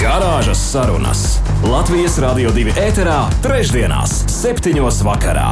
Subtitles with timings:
[0.00, 1.22] Garāžas sarunas
[1.60, 5.50] Latvijas Rādio 2 ēterā, trešdienās, septiņos vakarā.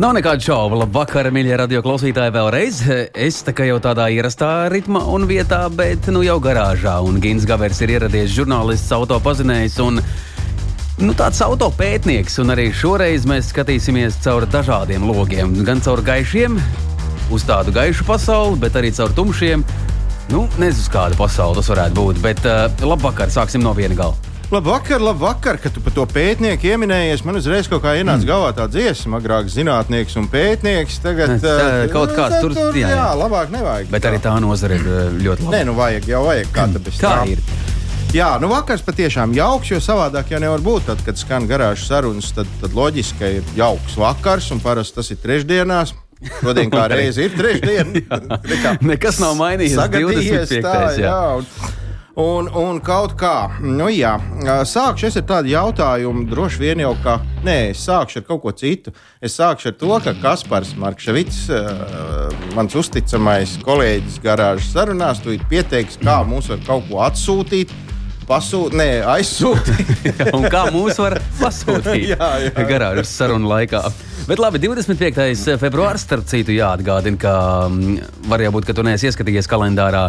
[0.00, 0.78] Nav nekādu šaubu.
[0.80, 2.78] Labvakar, mīļie radio klausītāji, vēlreiz.
[3.12, 6.96] Es tā kā jau tādā ierastā ritmā un vietā, bet nu jau garāžā.
[7.04, 12.40] Un Gins Gavers ir ieradies žurnālists, auto pazinējs un nu, tāds auto pētnieks.
[12.40, 15.52] Un arī šoreiz mēs skatīsimies caur dažādiem logiem.
[15.60, 16.56] Gan caur gaišiem,
[17.28, 19.68] uz tādu gaišu pasauli, bet arī caur tumšiem
[20.28, 24.16] Nu, nezinu, kāda pasaule tas varētu būt, bet uh, labvakar, sāksim no viena gala.
[24.52, 27.20] Labvakar, labvakar, kad tu par to pētnieku pieminējies.
[27.24, 28.28] Man uzreiz kaut kā ienāca mm.
[28.28, 31.00] galvā tā dziesma, agrāk zinātnieks un pētnieks.
[31.04, 32.96] Tagad tā, uh, kaut kāds tur tur jā, jā.
[32.96, 33.88] jā, labāk nevajag.
[33.92, 34.12] Bet tā.
[34.12, 35.54] arī tā nozare ir uh, ļoti laba.
[35.56, 37.12] Nē, nu vajag, jau vajag kāda bez tā.
[37.12, 37.44] tā ir.
[38.16, 40.88] Jā, nu vakars patiešām jauks, jo savādāk jau nevar būt.
[40.88, 45.20] Tad, kad skan garāžas sarunas, tad, tad loģiski, ir jauks vakars, un parasti tas ir
[45.24, 45.92] trešdienās.
[46.40, 48.20] Šodien kā reize ir trešdiena.
[48.90, 49.76] Nekas nav mainījies.
[49.78, 51.08] Sagadījies tā, jā.
[51.08, 51.46] jā un,
[52.18, 54.16] un, un kaut kā, nu jā,
[54.66, 58.94] sākšu ar tādu jautājumu, droši vien jau kā, nē, es sākšu ar kaut ko citu.
[59.22, 61.44] Es sākšu ar to, ka Kaspars Markevits,
[62.58, 67.76] mans uzticamais kolēģis garāžas sarunās, tu pieteiks, kā mums var kaut ko atsūtīt
[68.28, 70.08] pasūtīt, nē, aizsūtīt.
[70.36, 72.68] un kā mūs var pasūtīt jā, jā.
[72.68, 73.82] garāžas sarunu laikā.
[74.28, 75.54] Bet labi, 25.
[75.56, 77.30] februāris, starp citu, jāatgādina, ka
[77.64, 80.02] mm, var jau būt, ka tu neesi ieskatījies kalendārā.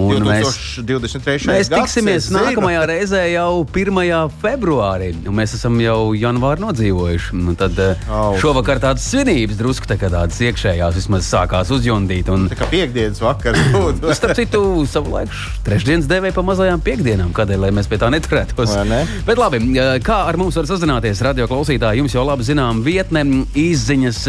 [0.00, 1.44] Un 2023.
[1.50, 3.98] mēs, mēs tiksimies gads, nākamajā reizē jau 1.
[4.40, 5.10] februārī.
[5.28, 7.34] Mēs esam jau janvāri nodzīvojuši.
[7.36, 8.32] Un tad oh.
[8.40, 12.30] šovakar tādas svinības drusku tā tādas iekšējās vismaz sākās uzjundīt.
[12.32, 12.48] Un...
[12.52, 14.14] Tā kā piekdienas vakars būtu.
[14.16, 15.36] Starp citu, savu laiku
[15.66, 18.74] trešdienas devēja pa mazajām piekdienām, kādēļ mēs pie tā neturētos.
[18.88, 19.02] Ne?
[19.28, 19.60] Bet labi,
[20.04, 23.24] kā ar mums var sazināties radio klausītāji, jums jau labi zinām vietne,
[23.58, 24.24] izziņas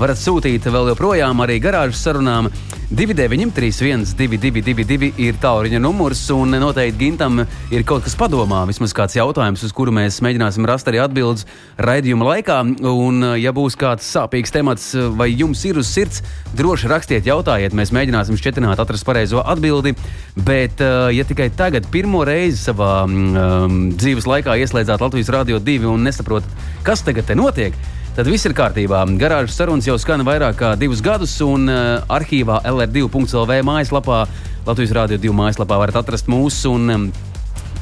[0.00, 2.48] varat sūtīt vēl joprojām arī garāžas sarunām
[2.90, 9.62] 293, 222, ir tālruņa numurs, un noteikti Gintam ir kaut kas padomā, vismaz kāds jautājums,
[9.66, 11.44] uz kuru mēs mēģināsim rast arī atbildes
[11.78, 12.56] raidījuma laikā.
[12.90, 16.24] Un, ja būs kāds sāpīgs temats, vai jums ir uz sirds,
[16.56, 19.94] droši rakstiet, jautājiet, mēs mēģināsim šķietināt, atrast pareizo atbildi.
[20.40, 26.08] Bet, ja tikai tagad, pirmo reizi savā um, dzīves laikā ieslēdzāt Latvijas Rādio 2 un
[26.08, 27.76] nesaprotat, kas tagad notiek,
[28.20, 29.00] tad viss ir kārtībā.
[29.20, 34.18] Garāžas sarunas jau skan vairāk kā divus gadus, un uh, arhīvā LR2.CLV mājaslapā,
[34.66, 36.76] Latvijas Rādio 2 mājaslapā varat atrast mūsu.
[36.76, 37.10] Un, um,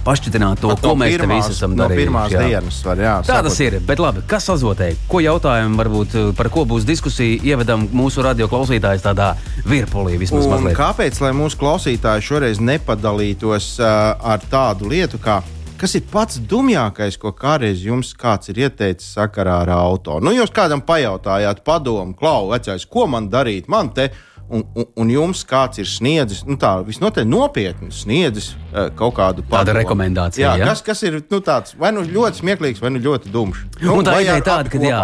[0.08, 2.00] Pašķitināt to, Pat ko no mēs pirmās, te visi esam no darījuši.
[2.00, 2.44] pirmās jā.
[2.46, 3.74] dienas var, jā, Tā tas ir.
[3.84, 4.86] Bet labi, kas azotē?
[5.10, 7.42] Ko jautājumu varbūt par ko būs diskusija?
[7.44, 9.32] Ievedam mūsu radio klausītājus tādā
[9.68, 10.78] virpulī vismaz Un mazliet.
[10.78, 15.42] kāpēc lai mūsu klausītāji šoreiz nepadalītos uh, ar tādu lietu, kā
[15.78, 20.18] kas ir pats dumjākais, ko kādreiz jums kāds ir ieteicis sakarā ar auto?
[20.20, 23.70] Nu, jūs kādam pajautājāt, padomu, klau, vecais, ko man darīt?
[23.70, 24.10] Man te
[24.48, 29.42] Un, un, un jums kāds ir sniedzis, nu tā visnotaļ nopietni sniedzis uh, kaut kādu
[29.44, 30.68] Tāda rekomendācija, Jā, jā?
[30.70, 33.66] kas, kas ir nu, tāds vai nu ļoti smieklīgs, vai nu ļoti dumšs.
[33.82, 35.02] Nu, Un tā ideja tāda, ka jā,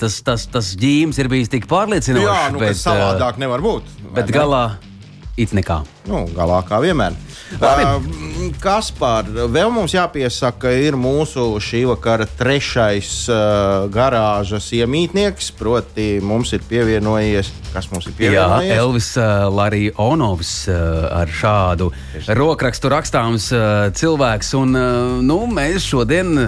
[0.00, 2.24] tas, tas, tas ģīms ir bijis tik pārliecinošs.
[2.24, 3.92] jā nu, bet, savādāk nevar būt.
[4.16, 4.38] Bet ne?
[4.38, 4.64] galā
[5.36, 5.82] it nekā.
[6.08, 7.20] Nu, galā kā vienmēr.
[7.58, 8.04] Uh,
[8.62, 15.50] kas par vēl mums jāpiesaka, ir mūsu šī vakara trešais uh, garāžas iemītnieks.
[15.58, 18.74] Proti, mums ir pievienojies, kas mums ir Jā, pievienojies.
[18.78, 21.90] Elvis uh, Larionovs uh, ar šādu
[22.38, 24.54] rokrakstu rakstāms uh, cilvēks.
[24.60, 26.46] Un, uh, nu, mēs šodien,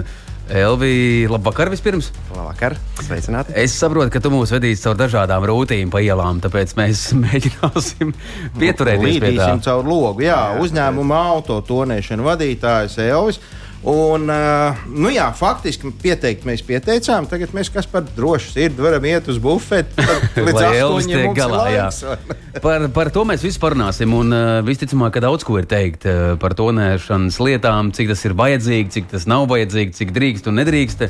[0.51, 2.09] Elvi, labvakar vispirms.
[2.35, 3.53] Labvakar, sveicināti.
[3.55, 8.11] Es saprotu, ka tu mūs vedīsi caur dažādām rūtīm pa ielām, tāpēc mēs mēģināsim
[8.59, 9.29] pieturēties pie tā.
[9.29, 10.25] Līdīsim caur logu.
[10.25, 13.39] Jā, jā uzņēmuma auto tonēšana vadītājs Elvis.
[13.83, 17.25] Un, uh, nu jā, faktiski pieteikt mēs pieteicām.
[17.27, 20.05] Tagad mēs kas par drošu sirdi varam iet uz bufeti.
[20.47, 22.03] Līdz Elvis tiek galā, laiks?
[22.63, 24.13] Par, par to mēs visi parunāsim.
[24.15, 28.35] Un uh, visticamāk, ka daudz ko ir teikt uh, par tonēšanas lietām, cik tas ir
[28.37, 31.01] vajadzīgi, cik tas nav vajadzīgi, cik drīkst un nedrīkst.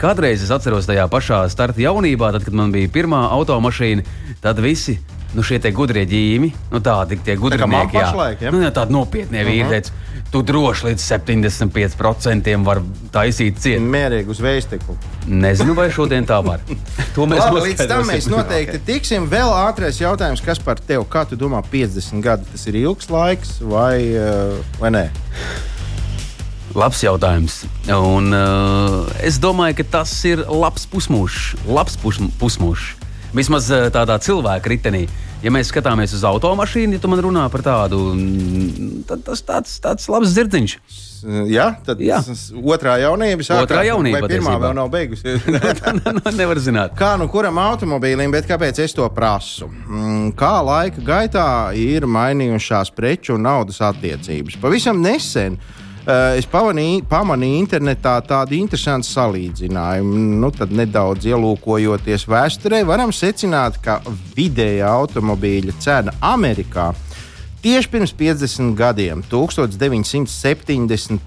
[0.00, 4.08] Kādreiz es atceros tajā pašā starta jaunībā, tad, kad man bija pirmā automašīna,
[4.40, 4.96] tad visi.
[5.36, 8.06] Nu, šie gudrie ģīmi, nu, tādi tie man gudrinieki, jā.
[8.06, 8.52] pašlaik, ja?
[8.54, 9.92] Nu, jā, tādi nopietni vīri teica,
[10.32, 12.80] tu droši līdz 75% var
[13.12, 13.84] taisīt ciet.
[13.84, 14.96] Mierīgi uz veisteklu.
[15.28, 16.64] Nezinu, vai šodien tā var.
[17.16, 19.28] To mēs Labi, līdz tam mēs noteikti tiksim.
[19.32, 21.04] Vēl ātrākais jautājums, kas par tevi?
[21.08, 25.06] Kā tu domā, 50 gadi tas ir ilgs laiks vai, eh, vai nē?
[26.76, 27.62] Labs jautājums.
[27.88, 31.54] Un, uh, es domāju, ka tas ir labs pusmūžs.
[31.72, 32.90] Labs pusmūžs.
[33.36, 35.06] Vismaz uh, tādā cilvēka ritenī.
[35.44, 37.98] Ja mēs skatāmies uz automašīnu, ja tu man runā par tādu,
[39.08, 40.76] tad tas tāds, tāds labs zirdziņš.
[41.50, 42.20] Jā, tad Jā.
[42.60, 43.66] otrā jaunība sākās.
[43.66, 45.46] Otrā jaunība vai pirmā vēl nav beigusies.
[46.40, 46.94] Nevar zināt.
[46.98, 49.68] Kā nu kuram automobīlim, bet kāpēc es to prasu?
[49.68, 54.60] Mm, kā laika gaitā ir mainījušās preču un naudas attiecības?
[54.62, 55.58] Pavisam nesen.
[56.06, 60.20] Uh, es pamanīju, pamanīju internetā tādu interesantu salīdzinājumu.
[60.38, 63.98] Nu, tad nedaudz ielūkojoties vēsturē, varam secināt, ka
[64.36, 66.92] vidēja automobīļa cena Amerikā
[67.66, 71.18] Tieši pirms 50 gadiem, 1973.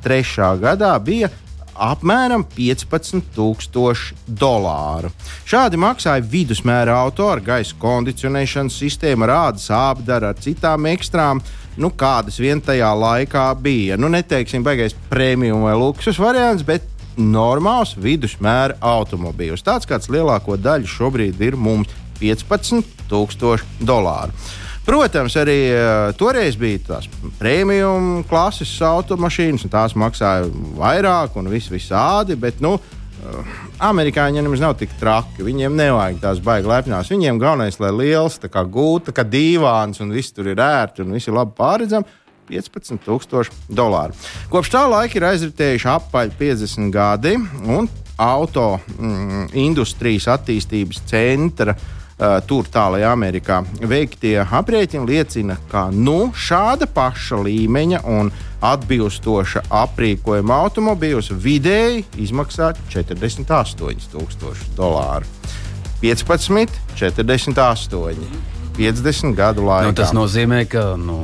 [0.61, 1.29] gadā, bija
[1.75, 5.11] apmēram 15,000 dolāru.
[5.43, 11.43] Šādi maksāja vidusmēra auto ar gaisa kondicionēšanas sistēmu, rādas apdara ar citām ekstrām.
[11.79, 13.95] Nu, kādas vien tajā laikā bija.
[13.99, 16.83] Nu, neteiksim, baigais premium vai luksus variants, bet
[17.19, 19.63] normāls vidusmēra automobīls.
[19.63, 24.35] Tāds kāds lielāko daļu šobrīd ir mums 15,000 dolāru.
[24.89, 30.47] Protams, arī uh, toreiz bija tās premium klases automašīnas, un tās maksāja
[30.79, 32.35] vairāk un viss visādi.
[32.39, 35.43] Bet, nu, uh, Amerikāņiem nemaz nav tik traki.
[35.47, 37.11] Viņiem nevajag tās baigas lepnās.
[37.11, 41.29] Viņiem galvenais, lai liels, kā gūta, kā dīvāns, un viss tur ir ērti un viss
[41.29, 42.17] ir labi pārredzams.
[42.49, 44.15] 15,000 dolāru.
[44.49, 47.35] Kopš tā laika ir aizritējuši apaļ 50 gadi,
[47.69, 47.85] un
[48.19, 51.98] auto mm, industrijas attīstības centra uh,
[52.48, 53.62] tur tālākajā Amerikā.
[53.80, 58.31] Veiktie aprēķini liecina, ka nu, šāda paša līmeņa un
[58.66, 65.25] atbilstoša aprīkojuma automobīls vidēji izmaksā 48,000 dolāru.
[66.04, 68.25] 15, 48,
[68.80, 69.92] 50 gadu laikā.
[69.92, 70.94] Nu, tas nozīmē, ka.
[71.00, 71.21] Nu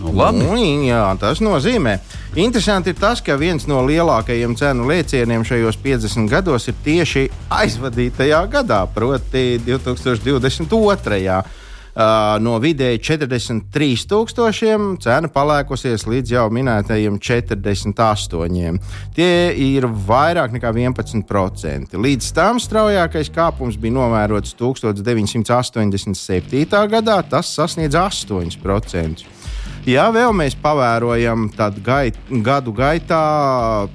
[0.00, 0.40] Nu, labi.
[0.40, 0.56] nu,
[0.86, 1.98] jā, tas nozīmē.
[2.40, 8.40] Interesanti ir tas, ka viens no lielākajiem cenu lēcieniem šajos 50 gados ir tieši aizvadītajā
[8.52, 11.42] gadā, proti, 2022.
[11.90, 18.78] Uh, no vidēji 43,000 cena palēkusies līdz jau minētajiem 48.
[19.16, 21.98] Tie ir vairāk nekā 11%.
[21.98, 26.62] Līdz tam straujākais kāpums bija novērots 1987.
[26.94, 29.39] gadā, tas sasniedz 8%.
[29.88, 31.46] Ja vēl mēs pavērojam
[31.84, 33.20] gait, gadu gaitā,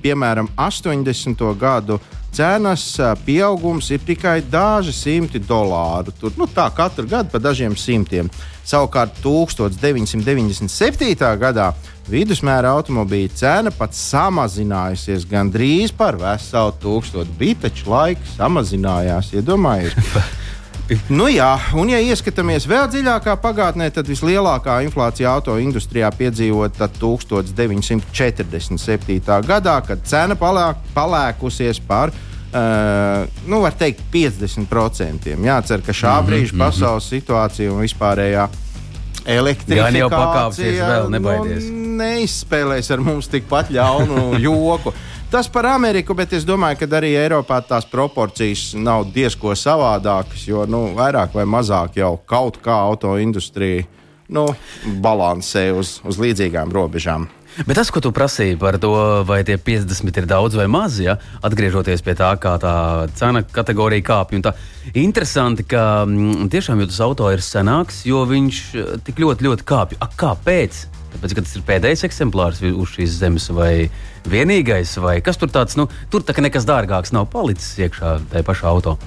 [0.01, 1.43] piemēram, 80.
[1.61, 1.99] gadu
[2.35, 6.11] cenas pieaugums ir tikai daži simti dolāru.
[6.19, 8.29] Tur nu, tā katru gadu pa dažiem simtiem.
[8.65, 11.39] Savukārt 1997.
[11.39, 11.73] gadā
[12.09, 17.37] vidusmēra automobīļa cena pat samazinājusies gandrīz par veselu tūkstošu.
[17.37, 20.33] Bija taču laika samazinājās, iedomājieties.
[21.09, 29.41] Nu jā, un ja ieskatāmies vēl dziļākā pagātnē, tad vislielākā inflācija auto industrijā piedzīvota 1947.
[29.49, 32.13] gadā, kad cena palāk, palēkusies par
[32.55, 32.61] Uh,
[33.51, 35.33] nu, var teikt, 50%.
[35.43, 36.63] Jācer, ka šā mhm, brīža mm -hmm.
[36.63, 38.45] pasaules situācija un vispārējā
[39.25, 41.67] elektrifikācija Jā, jau pakāpsies, vēl nebaidies.
[41.71, 44.93] Nu, neizspēlēs ar mums tikpat ļaunu joku.
[45.31, 50.63] Tas par Ameriku, bet es domāju, ka arī Eiropā tās proporcijas nav diezko savādākas, jo
[50.69, 53.87] nu, vairāk vai mazāk jau kaut kā autoindustrija
[54.35, 54.45] nu,
[55.01, 57.27] balansē uz, uz līdzīgām robežām.
[57.63, 58.91] Bet tas, ko tu prasīji par to,
[59.23, 61.15] vai tie 50 ir daudz vai maz, ja?
[61.45, 62.73] atgriežoties pie tā, kā tā
[63.15, 64.41] cena kategorija kāpj.
[64.99, 69.67] Interesanti, ka m, mm, tiešām tas auto ir senāks, jo viņš eh, tik ļoti, ļoti
[69.71, 69.99] kāpj.
[70.03, 70.83] A, kāpēc?
[71.15, 73.87] Tāpēc, ka tas ir pēdējais eksemplārs uz šīs zemes, vai
[74.27, 78.67] vienīgais, vai kas tur tāds, nu, tur tā nekas dārgāks nav palicis iekšā tajā pašā
[78.67, 78.97] auto.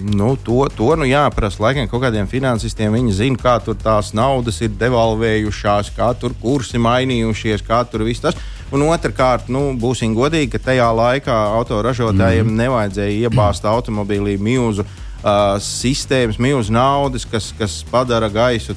[0.00, 2.94] Nu, to to nu jāprasa laikam kaut kādiem finansistiem.
[2.96, 8.24] Viņi zina, kā tur tās naudas ir devalvējušās, kā tur kursi mainījušies, kā tur viss
[8.24, 8.38] tas.
[8.70, 12.58] Un otrkārt, nu, būsim godīgi, ka tajā laikā autoražotājiem mm.
[12.64, 18.76] nevajadzēja iebāzt automobīlī milzu uh, uh, sistēmas, milzīgas naudas, kas, kas padara gaisu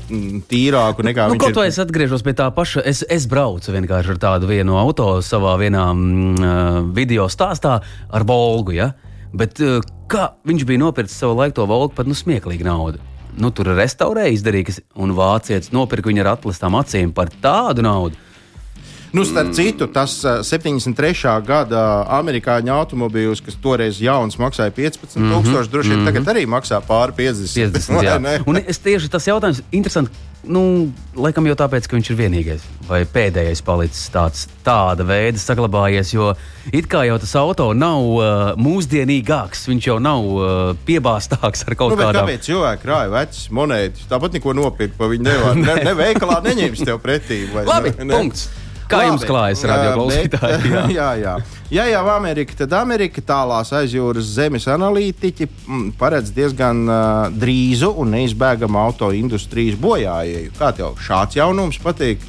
[0.50, 1.62] tīrāku nekā nu, viņš ir.
[1.70, 2.84] Es atgriežos pie tā paša.
[2.89, 8.75] Es, es braucu vienkārši ar tādu vienu auto savā vienā mm, video stāstā ar Volgu.
[8.77, 8.94] Ja?
[9.34, 13.02] Bet uh, kā viņš bija nopircis savu laiku to Volgu par nu, smieklīgu naudu?
[13.34, 18.20] Nu, tur restaurēja, izdarīja, un vācietis nopirka viņu ar atlastām acīm par tādu naudu.
[19.13, 19.53] Nu, starp mm.
[19.53, 21.13] citu, tas 73.
[21.46, 21.82] gada
[22.17, 25.70] amerikāņu automobīls, kas toreiz jauns maksāja 15,000, mm -hmm.
[25.70, 26.24] droši vien mm -hmm.
[26.24, 27.53] tagad arī maksā pāri 50.
[27.77, 28.43] 50 jā.
[28.46, 30.12] un es tieši tas jautājums interesants.
[30.43, 36.13] Nu, laikam jau tāpēc, ka viņš ir vienīgais vai pēdējais palicis tāds, tāda veida saglabājies.
[36.13, 36.34] Jo
[36.72, 38.25] it kā jau tas auto nav uh,
[38.60, 42.25] mūsdienīgāks, viņš jau nav uh, piebāztāks ar kaut nu, kādām.
[42.25, 44.10] Kāpēc cilvēki krāja vecas monētas?
[44.10, 45.55] Tāpat neko nopirkt, pa viņu nevar.
[45.67, 47.48] ne, ne veikalā neņems tev pretī.
[47.53, 48.13] Labi, ne, ne.
[48.13, 48.50] punkts.
[48.92, 50.70] Kā Labi, jums klājas, radio klausītāji?
[50.74, 51.10] Jā, jā.
[51.22, 51.36] jā.
[51.74, 57.00] Ja jau Amerika, tad Amerika tālās aizjūras zemes analītiķi mm, paredz diezgan uh,
[57.34, 60.54] drīzu un neizbēgamu auto industrijas bojājēju.
[60.60, 62.22] Kā tev šāds jaunums patīk?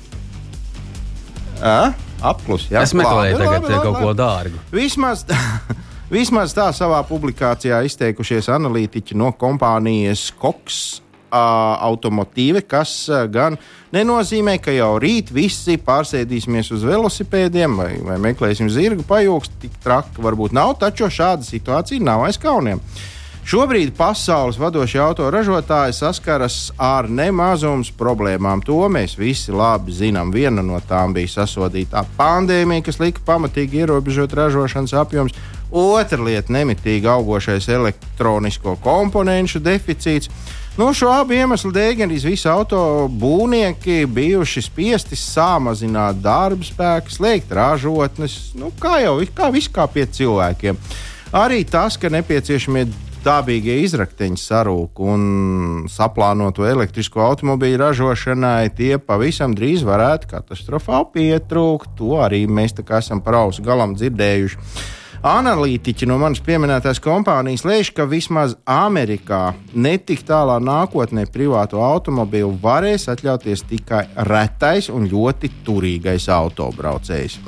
[1.61, 1.92] Uh?
[2.25, 4.61] Apklus, jā, es meklēju labi, tagad labi, labi, kaut ko dārgu.
[4.73, 5.26] Vismaz,
[6.16, 11.03] vismaz tā savā publikācijā izteikušies analītiķi no kompānijas Cox
[11.34, 12.92] automotīvi, kas
[13.32, 13.58] gan
[13.94, 19.64] nenozīmē, ka jau rīt visi pārsēdīsimies uz velosipēdiem vai, vai meklēsim zirgu pajūgstu.
[19.64, 22.82] Tik traki varbūt nav, taču šāda situācija nav aiz kauniem.
[23.44, 28.62] Šobrīd pasaules vadošie autoražotāji saskaras ar nemazums problēmām.
[28.64, 30.30] To mēs visi labi zinām.
[30.32, 35.36] Viena no tām bija sasodītā pandēmija, kas lika pamatīgi ierobežot ražošanas apjoms.
[35.68, 40.32] Otra lieta- nemitīgi augošais elektronisko komponentu deficīts.
[40.75, 48.35] Nu, šo abu iemeslu dēļ gan visi autobūvnieki bijuši spiesti samazināt darba spēku, slēgt ražotnes,
[48.59, 50.81] nu, kā jau kā viss kā pie cilvēkiem.
[51.38, 52.88] Arī tas, ka nepieciešamie
[53.23, 55.23] dabīgie izrakteņi sarūk un
[55.90, 61.95] saplānoto elektrisko automobīļu ražošanai, tie pavisam drīz varētu katastrofāli pietrūkt.
[62.02, 64.59] To arī mēs esam par ausu galam dzirdējuši.
[65.25, 73.09] Analītiķi no manas pieminētās kompānijas lēš, ka vismaz Amerikā netik tālā nākotnē privāto automobīlu varēs
[73.09, 77.38] atļauties tikai retais un ļoti turīgais autobraucējs.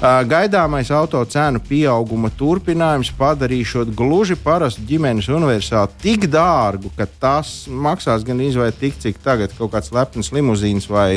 [0.00, 8.24] Gaidāmais auto cenu pieauguma turpinājums padarīšot gluži parastu ģimenes universāli tik dārgu, ka tas maksās
[8.24, 11.12] gan izvēlēt tik, cik tagad kaut kāds lepns limuzīns vai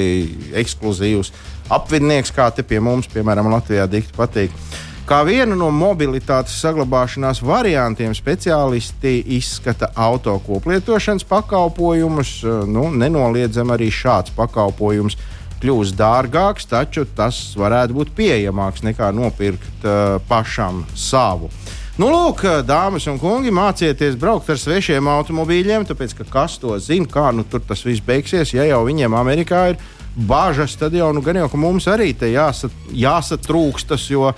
[0.59, 1.31] ekskluzīvs
[1.71, 4.63] apvidnieks, kā te pie mums, piemēram, Latvijā dikti patīk.
[5.09, 12.35] Kā vienu no mobilitātes saglabāšanās variantiem speciālisti izskata auto koplietošanas pakalpojumus.
[12.69, 15.17] Nu, nenoliedzam arī šāds pakalpojums
[15.61, 21.51] kļūs dārgāks, taču tas varētu būt pieejamāks nekā nopirkt uh, pašam savu.
[21.99, 27.09] Nu, lūk, dāmas un kungi, mācieties braukt ar svešiem automobīļiem, tāpēc ka kas to zina,
[27.09, 28.55] kā nu, tas viss beigsies.
[28.55, 29.81] Ja jau viņiem Amerikā ir
[30.15, 34.31] bažas, tad jau, nu, gan jau mums arī te jāsat, jāsatrūkstas, jo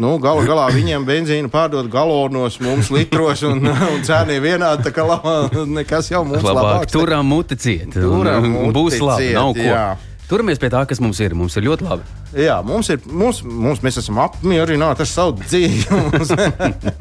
[0.00, 4.82] Nu, Galu galā viņiem benzīnu pārdod galonos, mums litros un, un cēnī vienādi.
[4.88, 5.36] Tā kā labā,
[5.70, 6.58] nekas jau mums labāk.
[6.58, 7.94] labāk turam muti ciet.
[7.94, 9.68] Turam muti Būs labi, nav ko.
[9.68, 9.86] Jā.
[10.26, 11.36] Turamies pie tā, kas mums ir.
[11.38, 12.23] Mums ir ļoti labi.
[12.34, 13.02] Jā, mums ir.
[13.06, 15.84] Mums, mums, mēs esam apmierināti ar savu dzīvi.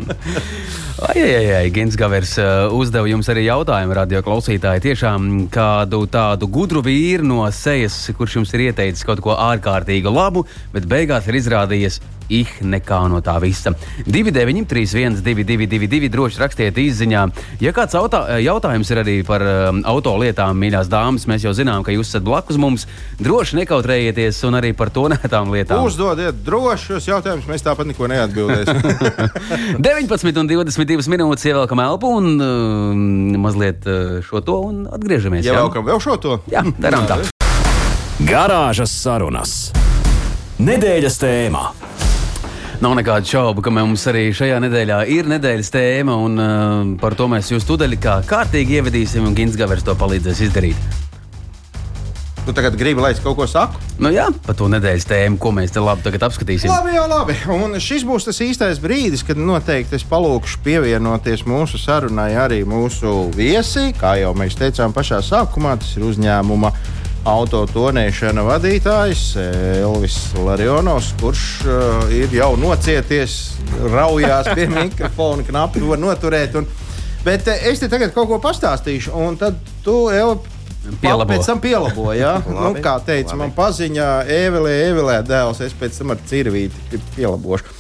[1.09, 4.83] ai, ai, ai, Gens Gavers uh, uzdeva jums arī jautājumu, radio klausītāji.
[4.89, 10.45] Tiešām kādu tādu gudru vīru no sejas, kurš jums ir ieteicis kaut ko ārkārtīgi labu,
[10.75, 13.73] bet beigās ir izrādījies ih, nekā no tā visa.
[14.07, 17.23] 293, 222, droši rakstiet izziņā.
[17.63, 21.83] Ja kāds autā, jautājums ir arī par um, auto lietām, mīļās dāmas, mēs jau zinām,
[21.85, 22.87] ka jūs esat blakus mums.
[23.21, 24.93] Droši nekautrējieties un arī par
[25.23, 25.83] tonētām lietām.
[25.87, 28.81] Uzdodiet drošus jautājumus, mēs tāpat neko neatbildēsim.
[29.83, 35.45] 19 un 22 minūtes ievelkam elpu un uh, mazliet uh, šo to un atgriežamies.
[35.45, 36.39] Ievelkam vēl šo to?
[36.51, 37.21] Jā, darām tā.
[38.23, 39.71] Garāžas sarunas.
[40.63, 41.63] Nedēļas tēmā.
[42.83, 47.29] Nav nekādu šaubu, ka mums arī šajā nedēļā ir nedēļas tēma, un uh, par to
[47.31, 51.12] mēs jūs tudaļ kā kārtīgi ievedīsim, un Gins Gavers to palīdzēs izdarīt.
[52.43, 53.79] Tu tagad gribi, lai es kaut ko saku?
[54.03, 56.67] Nu jā, par to nedēļas tēmu, ko mēs te labi apskatīsim.
[56.67, 57.35] Labi, jau labi.
[57.55, 63.29] Un šis būs tas īstais brīdis, kad noteikti es palūkšu pievienoties mūsu sarunai arī mūsu
[63.31, 63.93] viesi.
[63.95, 66.73] Kā jau mēs teicām pašā sākumā, tas ir uzņēmuma
[67.31, 69.21] autotonēšana vadītājs
[69.79, 73.37] Elvis Larionovs, kurš uh, ir jau nocieties,
[73.93, 76.59] raujās pie mikrofona, knapi var noturēt.
[76.59, 76.67] Un,
[77.23, 80.52] bet uh, es te tagad kaut ko pastāstīšu, un tad tu, Elvis,
[80.83, 81.31] Pielabo.
[81.31, 82.19] Pēc tam pielaboja.
[82.19, 82.33] Ja?
[82.57, 87.79] nu, kā teica, man paziņā, Evelē, Evelē dēls, es pēc tam ar cirvīti pielabošu.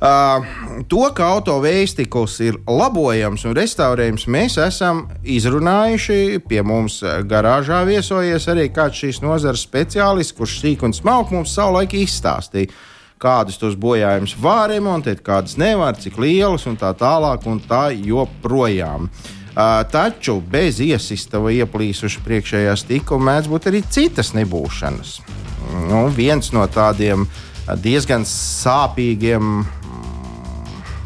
[0.00, 0.46] Uh,
[0.88, 6.40] to, ka auto veistikls ir labojams un restaurējams, mēs esam izrunājuši.
[6.48, 11.98] Pie mums garāžā viesojies arī kāds šīs nozares speciālists, kurš sīk un smalki mums savulaik
[12.00, 12.72] izstāstīja,
[13.20, 19.04] kādus tos bojājumus var remontēt, kādas nevar, cik lielas un tā tālāk un tā joprojām.
[19.04, 25.18] Uh, taču bez iesista vai ieplīsuša priekšējā stikla mēdz būt arī citas nebūšanas.
[25.90, 27.26] Nu, viens no tādiem
[27.82, 29.60] diezgan sāpīgiem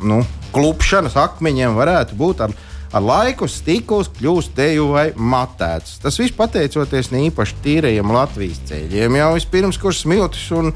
[0.05, 0.21] nu,
[0.55, 2.55] klupšanas akmeņiem varētu būt ar,
[2.95, 5.99] ar laiku stikls kļūst teju vai matēts.
[6.03, 9.19] Tas viss pateicoties ne īpaši tīrajiem Latvijas ceļiem.
[9.21, 10.71] Jau vispirms, kurš smiltis un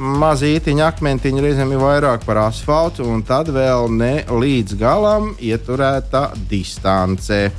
[0.00, 7.50] mazītiņa akmentiņa reizēm ir vairāk par asfaltu, un tad vēl ne līdz galam ieturēta distance.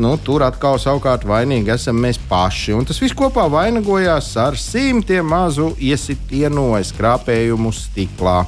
[0.00, 2.72] nu, tur atkal savukārt vainīgi esam mēs paši.
[2.72, 8.44] Un tas viss kopā vainagojās ar simtiem mazu iesitienu vai skrāpējumu stiklā.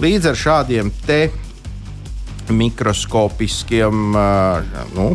[0.00, 1.20] Līdz ar šādiem te
[2.48, 4.16] mikroskopiskiem
[4.96, 5.10] nu,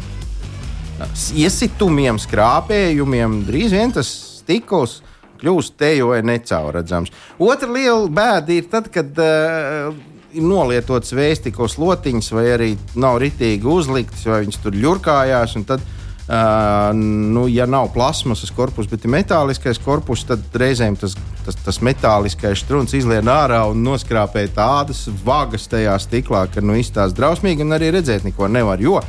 [1.33, 5.01] iesitumiem, skrāpējumiem drīz vien tas stikls
[5.43, 7.13] kļūst tejo vai necaurredzams.
[7.43, 9.91] Otra liela bēda ir tad, kad uh,
[10.33, 12.69] ir nolietots vēstikos lotiņas, vai arī
[12.99, 15.57] nav ritīgi uzliktas, vai viņas tur ļurkājās.
[15.69, 21.59] Tad, uh, nu, ja nav plasmasas korpus, bet ir metāliskais korpus, tad reizēm tas, tas,
[21.65, 27.67] tas metāliskais strūns izlien ārā un noskrāpē tādas vagas tajā stiklā, ka nu, izstāsta drausmīgi
[27.67, 28.81] un arī redzēt neko nevar.
[28.81, 29.01] Jo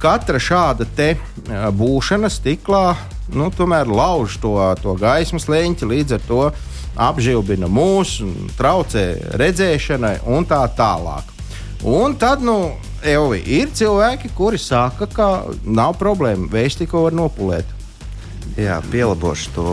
[0.00, 1.12] katra šāda te
[1.76, 2.84] būšana stiklā
[3.34, 6.40] nu, tomēr lauž to, to gaismas leņķi, līdz ar to
[7.00, 8.28] apžilbina mūsu,
[8.58, 9.04] traucē
[9.40, 11.36] redzēšanai un tā tālāk.
[11.86, 15.28] Un tad, nu, Evi, ir cilvēki, kuri saka, ka
[15.64, 17.70] nav problēma, vējš tikko var nopulēt.
[18.60, 19.66] Jā, pielabošu to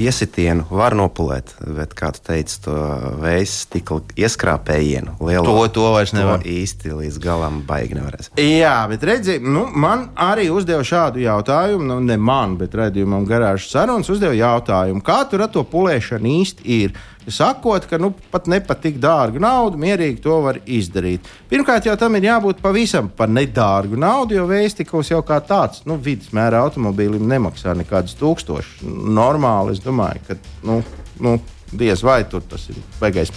[0.00, 2.74] iesitienu var nopulēt, bet, kā tu teici, to
[3.22, 5.44] veids stikla ieskrāpējienu lielu.
[5.46, 6.42] To, to vairs nevar.
[6.42, 8.32] To īsti līdz galam baigi nevarēs.
[8.40, 13.70] Jā, bet redzi, nu, man arī uzdeva šādu jautājumu, nu, ne man, bet redzījumam garāžas
[13.74, 16.98] sarunas uzdeva jautājumu, kā tur ar to pulēšanu īsti ir
[17.32, 21.24] sakot, ka nu, pat ne par tik dārgu naudu mierīgi to var izdarīt.
[21.50, 25.96] Pirmkārt, jau tam ir jābūt pavisam par nedārgu naudu, jo vēstiklis jau kā tāds nu,
[25.96, 28.84] vidusmēra automobīlim nemaksā nekādus tūkstošus.
[28.84, 30.38] Normāli es domāju, ka
[30.68, 30.80] nu,
[31.24, 31.38] nu,
[31.72, 33.32] diez vai tur tas ir baigais.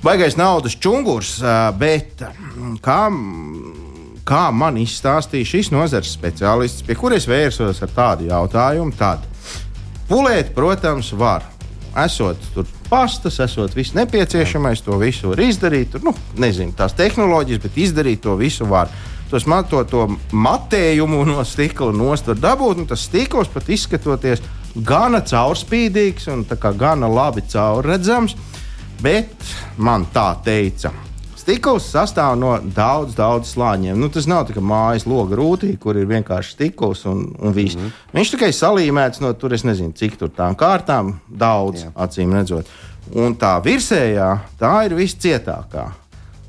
[0.00, 1.34] Baigais naudas čungurs,
[1.76, 2.22] bet
[2.80, 3.00] kā,
[4.24, 9.26] kā man izstāstīja šis nozares speciālists, pie kuras vērsos ar tādu jautājumu, tad
[10.08, 11.44] pulēt, protams, var.
[12.00, 15.96] Esot tur pastas, esot viss nepieciešamais, to visu var izdarīt.
[16.04, 18.90] Nu, nezinu, tās tehnoloģijas, bet izdarīt to visu var.
[19.30, 24.42] Tos mato, to matējumu no stikla nost var dabūt, un tas stikls pat izskatoties
[24.74, 26.42] gana caurspīdīgs un
[26.78, 28.34] gana labi caurredzams.
[29.00, 29.46] Bet
[29.78, 30.90] man tā teica,
[31.50, 33.96] Stikls sastāv no daudz, daudz slāņiem.
[33.98, 37.74] Nu, tas nav tikai mājas loga rūtī, kur ir vienkārši stikls un, un viss.
[37.74, 38.04] Mm -hmm.
[38.14, 41.90] Viņš tikai salīmēts no tur, es nezinu, cik tur tām kārtām, daudz Jā.
[41.96, 42.70] acīm redzot.
[43.14, 45.90] Un tā virsējā, tā ir viscietākā.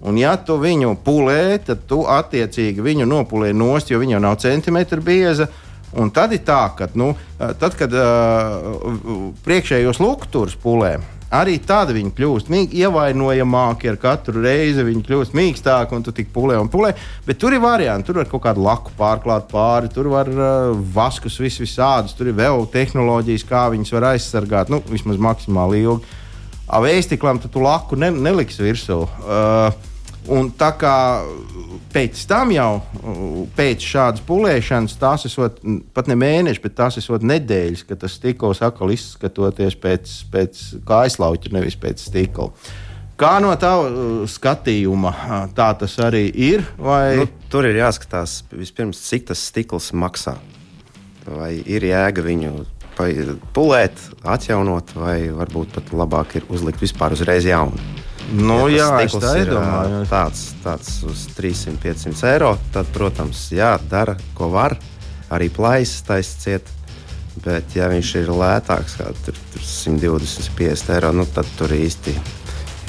[0.02, 4.36] Un, ja tu viņu pulē, tad tu attiecīgi viņu nopulē nost, jo viņa jau nav
[4.36, 5.48] centimetru bieza.
[5.94, 8.78] Un tad ir tā, ka, nu, tad, kad uh,
[9.44, 11.00] priekšējos lukturus pulē,
[11.32, 14.84] Arī tad viņi kļūst ievainojamāki ar katru reizi.
[14.84, 16.92] Viņi kļūst mīkstāki un tu tik pulē un pulē.
[17.28, 18.10] Bet tur ir varianti.
[18.10, 22.18] Tur var kaut kādu laku pārklāt pāri, tur var uh, vaskus vis visādus.
[22.18, 24.74] Tur ir vēl tehnoloģijas, kā viņas var aizsargāt.
[24.74, 26.20] Nu, vismaz maksimāli ilgi.
[26.72, 29.04] Vēstiklam tu laku ne, neliks virsū.
[29.24, 29.91] Uh,
[30.30, 30.96] Un tā kā
[31.92, 32.70] pēc tam jau,
[33.58, 35.58] pēc šādas pulēšanas, tās esot
[35.96, 41.54] pat ne mēneši, bet tās esot nedēļas, kad tas stikls atkal izskatoties pēc, pēc kaislauķa,
[41.58, 42.52] nevis pēc stikla.
[43.22, 45.12] Kā no tā uh, skatījuma
[45.58, 46.66] tā tas arī ir?
[46.82, 47.20] Vai...
[47.20, 50.38] Nu, tur ir jāskatās vispirms, cik tas stikls maksā.
[51.30, 52.54] Vai ir jēga viņu
[53.56, 58.01] pulēt, atjaunot, vai varbūt pat labāk ir uzlikt vispār uzreiz jaunu.
[58.32, 60.04] Nu, ja jā, es tā domāju.
[60.12, 62.54] Tāds, tāds uz 300-500 eiro.
[62.74, 64.78] Tad, protams, jā, dara, ko var.
[65.32, 66.70] Arī plaisas taisciet.
[67.42, 72.14] Bet, ja viņš ir lētāks, kā 120, 50 eiro, nu, tad tur īsti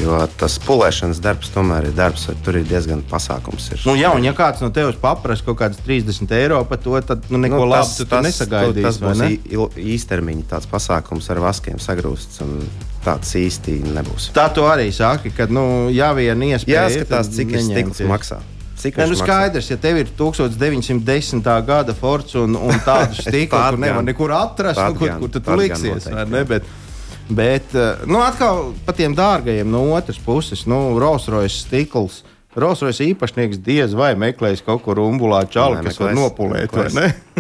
[0.03, 3.69] Jo tas pulēšanas darbs tomēr ir darbs, tur ir diezgan pasākums.
[3.75, 3.83] Ir.
[3.87, 7.29] Nu, jā, un ja kāds no tevis paprasa kaut kādas 30 eiro par to, tad
[7.31, 8.87] nu, neko nu, labu tu tas, nesagaidīsi.
[8.89, 9.31] Tas būs ne?
[9.95, 12.43] īstermiņa tāds pasākums ar vaskiem sagrūsts.
[13.03, 14.31] Tāds īsti nebūs.
[14.35, 16.89] Tā tu arī saki, ka, nu, ja vien iespēja.
[16.89, 18.43] Jāskatās, cik tas stikls maksā.
[18.83, 21.43] Cik ne, nu skaidrs, ja tev ir 1910.
[21.67, 26.09] gada forts un, un tādu stiklu, kur nevar nekur atrast, nu, kur, kur tu liksies.
[26.51, 26.67] Bet,
[27.31, 32.23] Bet, eh, nu, atkal par tiem dārgajiem no otras puses, nu, Rolls-Royce stikls.
[32.59, 36.75] Rolls-Royce īpašnieks diez vai meklēs kaut kur umbulā čauli, kas var nopulēt.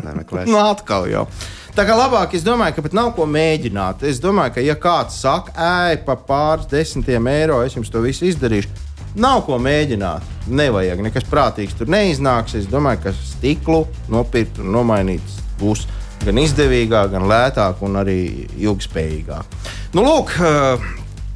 [0.00, 0.48] Nemeklēs.
[0.52, 1.26] nu, atkal jau.
[1.72, 4.04] Tā kā labāk, es domāju, ka pat nav ko mēģināt.
[4.08, 5.52] Es domāju, ka, ja kāds saka,
[5.88, 8.68] ej, pa pāris desmitiem eiro, es jums to visu izdarīšu,
[9.16, 10.26] nav ko mēģināt.
[10.52, 12.58] Nevajag, nekas prātīgs tur neiznāks.
[12.60, 15.86] Es domāju, ka stiklu nopirkt un nomainīt būs
[16.26, 18.18] gan izdevīgāk, gan lētāk un arī
[18.60, 19.56] ilgspējīgāk.
[19.96, 20.84] Nu, lūk, eh,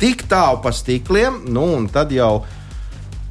[0.01, 2.45] tik tālu pa stikliem, nu, un tad jau.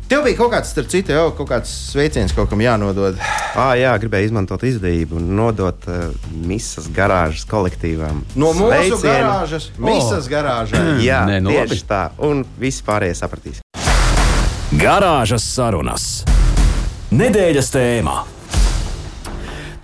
[0.06, 3.18] Tev bija kaut kāds, starp citu, jau kaut kāds sveiciens kaut kam jānodod.
[3.58, 6.12] Ah, jā, gribēju izmantot izdevību un nodot uh,
[6.46, 8.22] misijas garāžas kolektīvām.
[8.38, 9.02] No mūsu sveicienu.
[9.02, 10.30] garāžas, misijas oh.
[10.36, 10.84] garāžā.
[11.10, 11.90] jā, Nē, nu, tieši labi.
[11.90, 12.04] tā.
[12.30, 13.66] Un visi pārējie sapratīs.
[14.78, 16.08] Garāžas sarunas.
[17.16, 18.35] Nedēļas tēmā.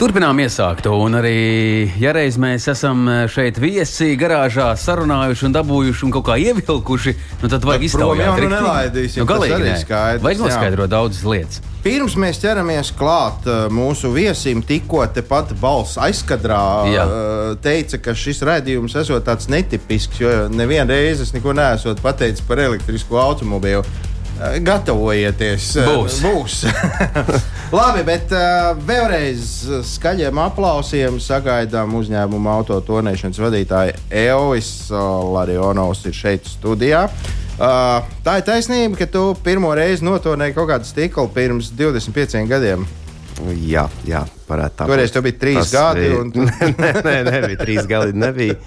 [0.01, 6.13] Turpinām iesākto, un arī, ja reiz mēs esam šeit viesi, garāžā sarunājuši un dabūjuši un
[6.15, 8.23] kaut kā ievilkuši, nu tad vajag iztaujāt.
[8.25, 9.75] Jau nu nelaidīsim, nu, galīgi ne.
[9.77, 10.23] skaidrs.
[10.25, 11.61] Vajag noskaidrot daudzas lietas.
[11.85, 17.05] Pirms mēs ķeramies klāt uh, mūsu viesim, tikko tepat balss aizkadrā Jā.
[17.05, 22.41] Uh, teica, ka šis raidījums esot tāds netipisks, jo nevienu reizi es neko neesmu pateicis
[22.49, 23.85] par elektrisko automobīlu.
[24.41, 25.67] Gatavojieties!
[25.85, 26.21] Būs!
[26.25, 26.55] būs.
[27.77, 29.43] Labi, bet uh, vēlreiz
[29.93, 37.05] skaļiem aplausiem sagaidām uzņēmuma autotonēšanas vadītāju Elvis Larionovs ir šeit studijā.
[37.61, 42.87] Uh, tā ir taisnība, ka tu pirmo reizi notonēji kaut kādu stiklu pirms 25 gadiem.
[43.67, 44.93] Jā, jā varētu tā būt.
[44.95, 46.07] Toreiz tev bija trīs Tas gadi.
[46.07, 46.21] Bija...
[46.21, 46.31] Un...
[46.81, 48.17] nē, nē, nebija trīs gadi.
[48.17, 48.57] Nebija.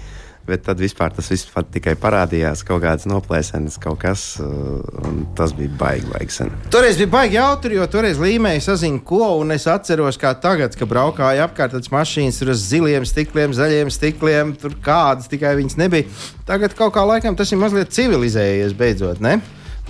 [0.45, 5.55] Bet tad vispār tas viss tikai parādījās, kaut kādas noplēsenes, kaut kas, uh, un tas
[5.57, 6.51] bija baigi, baigi sen.
[6.73, 10.91] Toreiz bija baigi jautri, jo toreiz līmēji sazina, ko, un es atceros, kā tagad, kad
[10.91, 16.13] braukāju apkārt tādas mašīnas, tur uz ziliem stikliem, zaļiem stikliem, tur kādas tikai viņas nebija.
[16.45, 19.39] Tagad kaut kā laikam tas ir mazliet civilizējies beidzot, ne?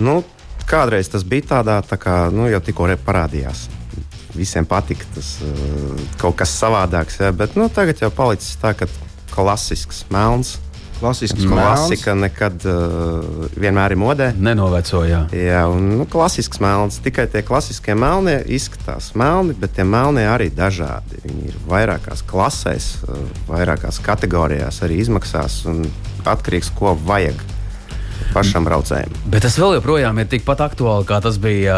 [0.00, 0.22] Nu,
[0.64, 3.68] kādreiz tas bija tādā, tā kā, nu, jau tikko parādījās
[4.36, 7.20] visiem patika tas uh, kaut kas savādāks.
[7.20, 7.32] Ja?
[7.32, 8.88] Bet nu, tagad jau palicis tā, ka
[9.36, 10.56] klasisks melns.
[10.96, 12.22] Klasisks Klasika melns.
[12.24, 14.30] nekad uh, vienmēr ir modē.
[14.40, 15.26] Nenovecojā.
[15.36, 16.96] Jā, un nu, klasisks melns.
[17.04, 21.20] Tikai tie klasiskie melnie izskatās melni, bet tie melnie arī dažādi.
[21.26, 23.20] Viņi ir vairākās klasēs, uh,
[23.50, 25.84] vairākās kategorijās, arī izmaksās un
[26.24, 27.44] atkarīgs, ko vajag
[28.34, 29.12] pašam braucējam.
[29.30, 31.76] Bet tas vēl joprojām ir tikpat aktuāli, kā tas bija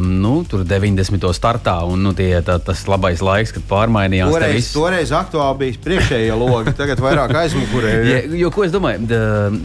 [0.00, 1.28] nu, 90.
[1.36, 1.76] startā.
[1.88, 4.32] Un, nu, tie, tā, tas labais laiks, kad pārmainījās.
[4.34, 4.72] Toreiz, viss...
[4.76, 7.94] toreiz aktuāli bija priekšējie logi, tagad vairāk aizmugurē.
[8.08, 9.20] ja, jo, ko es domāju, da,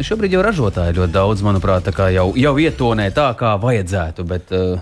[0.06, 4.28] šobrīd jau ražotāji ļoti daudz, manuprāt, jau, jau ietonē tā, kā vajadzētu.
[4.30, 4.80] Bet, uh...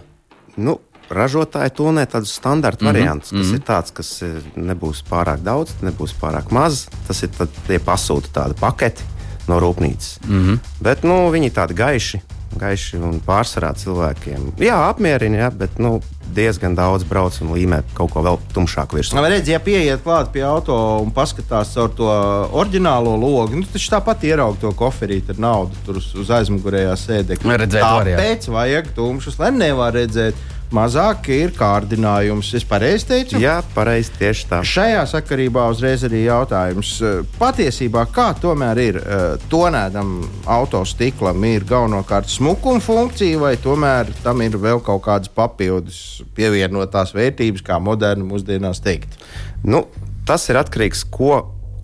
[0.57, 0.79] nu,
[1.13, 2.93] ražotāji tonē tādus standarta mm -hmm.
[2.93, 3.55] variantus, kas mm -hmm.
[3.55, 4.23] ir tāds, kas
[4.55, 6.87] nebūs pārāk daudz, nebūs pārāk maz.
[7.07, 9.16] Tas ir tad, tie pasūta tādu paketi
[9.47, 10.17] no rūpnīcas.
[10.27, 10.59] Mm -hmm.
[10.81, 12.21] Bet nu, viņi tādi gaiši,
[12.57, 14.51] gaiši un pārsvarā cilvēkiem.
[14.57, 15.99] Jā, apmierina, jā, bet nu,
[16.33, 19.21] diezgan daudz brauc un līmē kaut ko vēl tumšāku virsmu.
[19.21, 22.09] Redz, ja pieiet klāt pie auto un paskatās caur to
[22.51, 27.57] oriģinālo logu, nu, tad tāpat ierauga to koferīti ar naudu tur uz, aizmugurējā sēdekļa.
[27.77, 30.35] Tāpēc vajag tumšus, lai nevar redzēt
[30.73, 32.49] mazāk ir kārdinājums.
[32.57, 33.39] Es pareizi teicu?
[33.41, 34.61] Jā, pareizi tieši tā.
[34.67, 36.95] Šajā sakarībā uzreiz arī jautājums.
[37.37, 40.17] Patiesībā, kā tomēr ir eh, tonētam
[40.57, 46.01] autostiklam, ir galvenokārt smukuma funkcija, vai tomēr tam ir vēl kaut kādas papildus
[46.37, 49.19] pievienotās vērtības, kā moderni mūsdienās teikt?
[49.63, 49.85] Nu,
[50.27, 51.33] tas ir atkarīgs no ko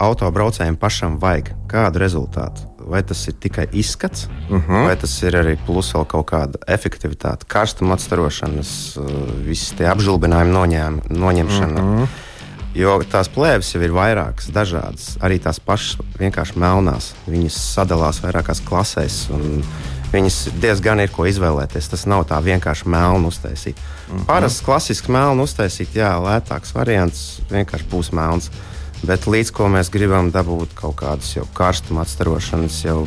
[0.04, 4.72] autobraucējiem pašam vajag, kādu rezultātu vai tas ir tikai izskats, uh mhm.
[4.72, 4.88] -huh.
[4.88, 9.06] vai tas ir arī plus vēl kaut kāda efektivitāte, karstuma atstarošanas, uh,
[9.46, 11.82] visas tie apžilbinājumi noņēm, noņemšana.
[11.82, 12.04] Uh mhm.
[12.04, 12.08] -huh.
[12.76, 15.18] Jo tās plēves jau ir vairākas, dažādas.
[15.22, 17.14] Arī tās pašas vienkārši melnās.
[17.28, 19.28] Viņas sadalās vairākās klasēs.
[20.14, 21.90] Viņas diezgan ir ko izvēlēties.
[21.90, 23.76] Tas nav tā vienkārši melnu uztaisīt.
[23.78, 24.26] Uh -huh.
[24.26, 28.48] Parasts klasisks melnu uztaisīt, jā, lētāks variants vienkārši būs melns.
[28.48, 28.73] Uh,
[29.04, 33.02] Bet līdz ko mēs gribam dabūt kaut kādas jau karstuma atstarošanas, jau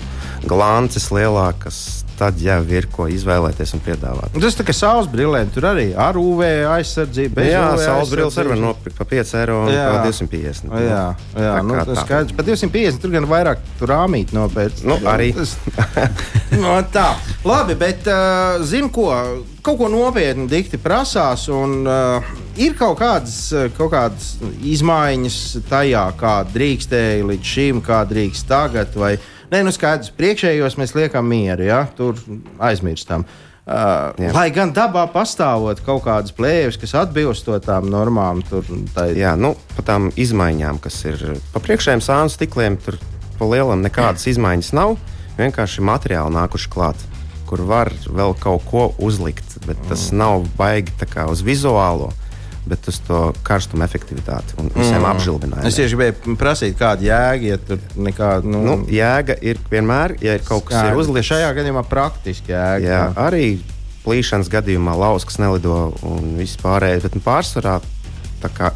[0.44, 1.78] glances lielākas,
[2.18, 4.34] tad jau ir ko izvēlēties un piedāvāt.
[4.36, 7.44] Un tas tā kā saules brillēm, tur arī ar UV aizsardzību.
[7.46, 9.84] Jā, saules brilles arī var nopirkt par 5 eiro un jā.
[10.06, 10.72] 250.
[10.72, 11.02] Jā,
[11.36, 12.36] jā, jā nu, tas skaidrs.
[12.36, 14.86] Par 250 tur gan vairāk tur rāmīt nopērts.
[14.88, 15.30] Nu, arī.
[15.36, 15.56] Tas,
[16.64, 17.10] no, tā.
[17.46, 19.10] Labi, bet uh, zinu ko,
[19.66, 23.38] kaut ko nopietnu dikti prasās un uh, ir kaut kādas,
[23.76, 29.72] kaut kādas izmaiņas tajā, kā drīkstēja līdz šim, kā drīkst tagad vai ne Nē, nu
[29.74, 31.84] skaidrs, priekšējos mēs liekam mieru, ja?
[31.96, 32.18] tur
[32.58, 33.26] aizmirstam.
[33.66, 34.30] Uh, Jā.
[34.30, 38.62] lai gan dabā pastāvot kaut kādas plēves, kas atbilst tām normām, tur
[38.94, 39.18] tā ir.
[39.24, 43.00] Jā, nu, par tām izmaiņām, kas ir pa priekšējiem sānu stikliem, tur
[43.40, 44.94] pa lielam nekādas izmaiņas nav.
[45.40, 47.02] Vienkārši materiāli nākuši klāt,
[47.50, 50.22] kur var vēl kaut ko uzlikt, bet tas mm.
[50.22, 50.94] nav baigi
[51.26, 52.12] uz vizuālo
[52.68, 55.08] bet uz to karstuma efektivitāti un visiem mm.
[55.12, 55.68] apžilbinājumiem.
[55.68, 58.50] Es tieši gribēju prasīt, kāda jēga ja tur nekāda.
[58.50, 61.30] Nu, nu, jēga ir vienmēr, ja ir kaut kas ir uzlikts.
[61.30, 62.86] Šajā gadījumā praktiski jēga.
[62.86, 63.46] Jā, arī
[64.06, 67.80] plīšanas gadījumā lauskas nelido un viss pārējais, bet nu, pārsvarā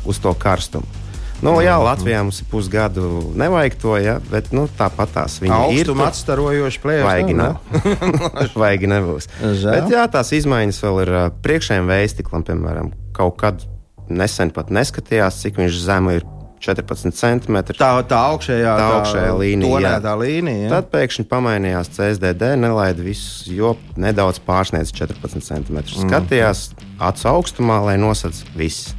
[0.08, 0.98] uz to karstumu.
[1.40, 1.86] Nu, jā, mhm.
[1.86, 3.06] Latvijā mums ir pusgadu,
[3.40, 5.88] nevajag to, ja, bet nu, tāpat tās viņa Augstuma ir.
[5.88, 7.06] Tur atstarojoši plēsoņi.
[7.08, 8.48] Vajag, ne?
[8.62, 9.30] vajag nebūs.
[9.64, 11.12] Bet jā, tās izmaiņas vēl ir
[11.44, 13.64] priekšējiem veistiklam, piemēram, kaut kad
[14.10, 16.28] nesen pat neskatījās, cik viņš zemu ir.
[16.60, 17.56] 14 cm.
[17.72, 19.92] Tā, tā augšējā, tā augšējā līnija.
[20.04, 20.72] Tā līnija jā.
[20.74, 25.78] Tad pēkšņi pamainījās CSDD, nelaida visus, jo nedaudz pārsniedz 14 cm.
[25.80, 26.04] Mm.
[26.04, 26.66] Skatījās
[27.00, 28.92] acu augstumā, lai nosedz viss.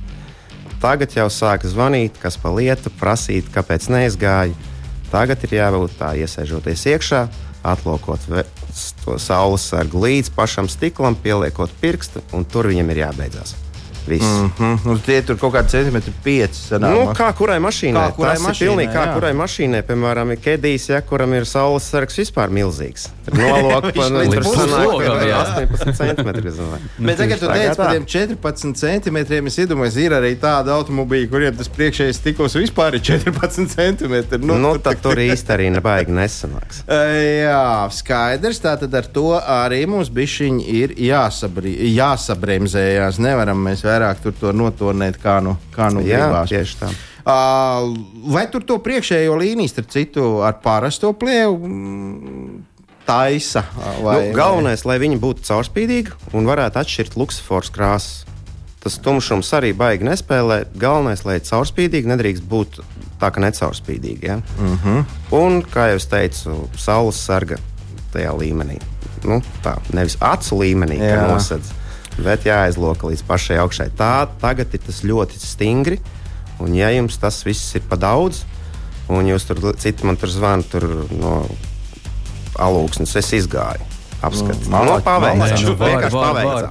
[0.81, 4.57] tagad jau sāk zvanīt, kas pa lietu, prasīt, kāpēc neizgāja.
[5.13, 7.25] Tagad ir jābūt tā, iesēžoties iekšā,
[7.67, 8.25] atlokot
[9.05, 13.60] to saules sargu līdz pašam stiklam, pieliekot pirkstu, un tur viņam ir jābeidzās.
[14.07, 14.25] Viss.
[14.25, 14.79] Mm -hmm.
[14.85, 16.79] nu, tie tur kaut kādi centimetri, pieci.
[16.79, 18.01] Nu, kā kurai mašīnai?
[18.09, 19.13] Kā kurai Tas mašīnai, ir pilnīgi kā jā.
[19.13, 19.81] kurai mašīnai.
[19.81, 23.09] Piemēram, ir kedijs, ja, kuram ir saules sargs vispār milzīgs.
[23.31, 24.07] Nolūk pa
[24.41, 26.51] puslogam, 18 centimetri.
[26.97, 31.57] Bet tagad tu teici par tiem 14 centimetriem, es iedomājos, ir arī tāda automobīļa, kuriem
[31.57, 34.41] tas priekšējais stikls vispār ir 14 centimetri.
[34.41, 36.83] Nu, nu tad tur īsti arī nebaigi nesanāks.
[37.45, 38.61] jā, skaidrs.
[38.61, 43.21] Tātad ar to arī mums bišķiņi ir jāsabrī, jāsabremzējās.
[43.21, 46.51] Nevaram mēs vairāk tur to notornēt, kā nu, kā nu Jā, gribās.
[46.51, 46.91] Tieši tā.
[47.21, 47.91] Uh,
[48.33, 52.55] vai tur to priekšējo līniju, starp citu, ar parasto plēvu mm,
[53.05, 53.65] taisa?
[54.01, 54.95] Vai, nu, galvenais, vai...
[54.95, 58.25] lai viņi būtu caurspīdīgi un varētu atšķirt luksofors krāsas.
[58.81, 60.63] Tas tumšums arī baigi nespēlē.
[60.81, 62.79] Galvenais, lai caurspīdīgi nedrīkst būt
[63.21, 64.25] tā, ka necaurspīdīgi.
[64.25, 64.39] Ja?
[64.57, 64.79] Uh mhm.
[64.81, 65.19] -huh.
[65.37, 67.61] Un, kā jau teicu, saules sarga
[68.13, 68.79] tajā līmenī.
[69.23, 71.69] Nu, tā, nevis acu līmenī, kā nosedz,
[72.19, 73.89] bet jāaizloka līdz pašai augšai.
[73.97, 76.01] Tā tagad ir tas ļoti stingri,
[76.61, 78.43] un ja jums tas viss ir pa daudz,
[79.11, 81.35] un jūs tur citi man tur zvana tur no
[82.59, 84.00] alūksnes, es izgāju.
[84.21, 85.63] Apskatīt, nu, no, paveicās.
[85.65, 86.03] Nu, var,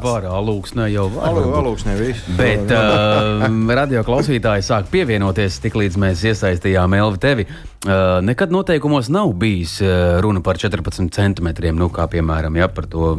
[0.05, 1.33] var, alūksnē jau var.
[1.33, 2.29] Alū, alūksnē viss.
[2.39, 3.43] Bet uh,
[3.81, 7.47] radio klausītāji sāk pievienoties, tik līdz mēs iesaistījām Elvi tevi.
[7.81, 12.87] Uh, nekad noteikumos nav bijis uh, runa par 14 centimetriem, nu, kā piemēram, ja, par
[12.93, 13.17] to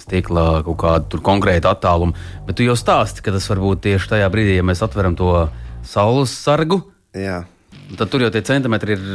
[0.00, 2.16] stikla kaut kādu konkrētu attālumu.
[2.48, 5.34] Bet tu jau stāsti, ka tas var būt tieši tajā brīdī, ja mēs atveram to
[5.84, 6.80] saules sargu.
[7.12, 7.42] Jā.
[7.98, 9.06] Tad tur jau tie centimetri ir.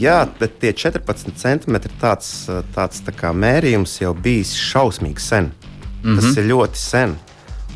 [0.00, 2.32] Jā, bet tie 14 centimetri tāds,
[2.74, 5.52] tāds tā kā mērījums jau bijis šausmīgi sen.
[5.52, 6.16] Mm -hmm.
[6.16, 6.40] Tas mhm.
[6.40, 7.16] ir ļoti sen.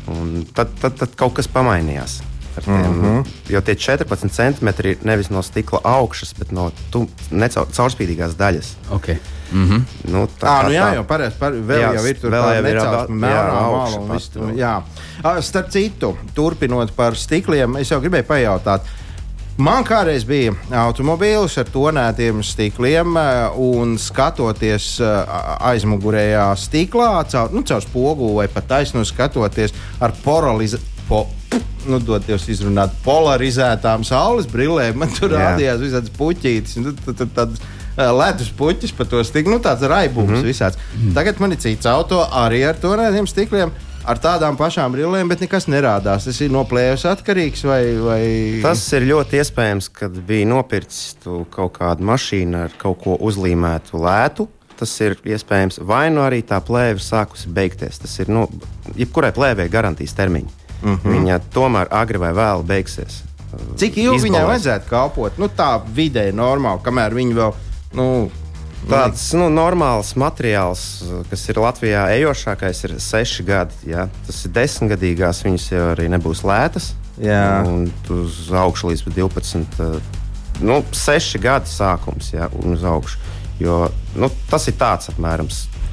[0.07, 2.21] Un tad, tad, tad kaut kas pamainījās.
[2.63, 3.25] Tiem, mm -hmm.
[3.49, 6.71] Jo tie 14 centimetri ir nevis no stikla augšas, bet no
[7.77, 8.75] caurspīdīgās daļas.
[8.91, 9.17] Okay.
[9.51, 9.81] Mm -hmm.
[10.11, 11.35] nu, tā, à, nu, jā, jau pareizi.
[11.39, 14.81] Par, vēl jā, jau ir tur vēl jau ir tāda līnija.
[15.41, 18.81] Starp citu, turpinot par stikliem, es jau gribēju pajautāt.
[19.59, 20.53] Man kādreiz bija
[20.85, 23.17] automobīls ar tonētiem stikliem,
[23.59, 30.95] un skatoties aizmugurējā stiklā, caur, nu, caur spogu vai pat taisnu skatoties ar poralizāciju.
[31.09, 31.23] Po,
[31.89, 34.99] nu, dod Dievs izrunāt polarizētām saules brillēm.
[35.01, 36.77] Man tur rādījās visādas puķītes.
[36.79, 37.59] Nu, tad, tad, tad,
[38.15, 39.57] ledus puķis par to stiklu.
[39.57, 40.51] Nu, tāds raibums mm -hmm.
[40.53, 40.77] visāds.
[40.77, 41.13] -hmm.
[41.17, 43.71] Tagad man ir cits auto arī ar tonētiem stikliem.
[44.09, 46.25] Ar tādām pašām brillēm, bet nekas nerādās.
[46.25, 47.61] Tas ir no plēves atkarīgs.
[47.69, 48.21] Vai, vai...
[48.63, 51.19] Tas ir ļoti iespējams, kad bija nopircis
[51.53, 54.47] kaut kādu mašīnu ar kaut ko uzlīmētu lētu.
[54.79, 57.99] Tas ir iespējams, vai nu arī tā plēve sākusi beigties.
[58.01, 58.47] Tas ir, nu,
[58.97, 60.57] jebkurai plēvei garantijas termiņš.
[60.79, 61.15] Mm -hmm.
[61.15, 63.23] Viņa tomēr agri vai vēlu beigsies.
[63.77, 65.37] Cik ilgi viņai vajadzētu kalpot?
[65.37, 67.53] Nu, tā vidēji normāli, kamēr viņa vēl
[67.91, 68.29] Nu,
[68.89, 70.83] Tāds nu, normāls materiāls,
[71.29, 73.77] kas ir Latvijā ejošākais, ir seši gadi.
[73.91, 74.07] Ja?
[74.25, 76.93] Tas ir desmitgadīgās, viņas jau arī nebūs lētas.
[77.21, 77.61] Jā.
[77.67, 79.83] Un uz augšu līdz 12,
[80.65, 82.49] nu, seši gadi sākums ja?
[82.61, 83.19] un uz augšu.
[83.59, 85.49] Jo, nu, tas ir tāds apmēram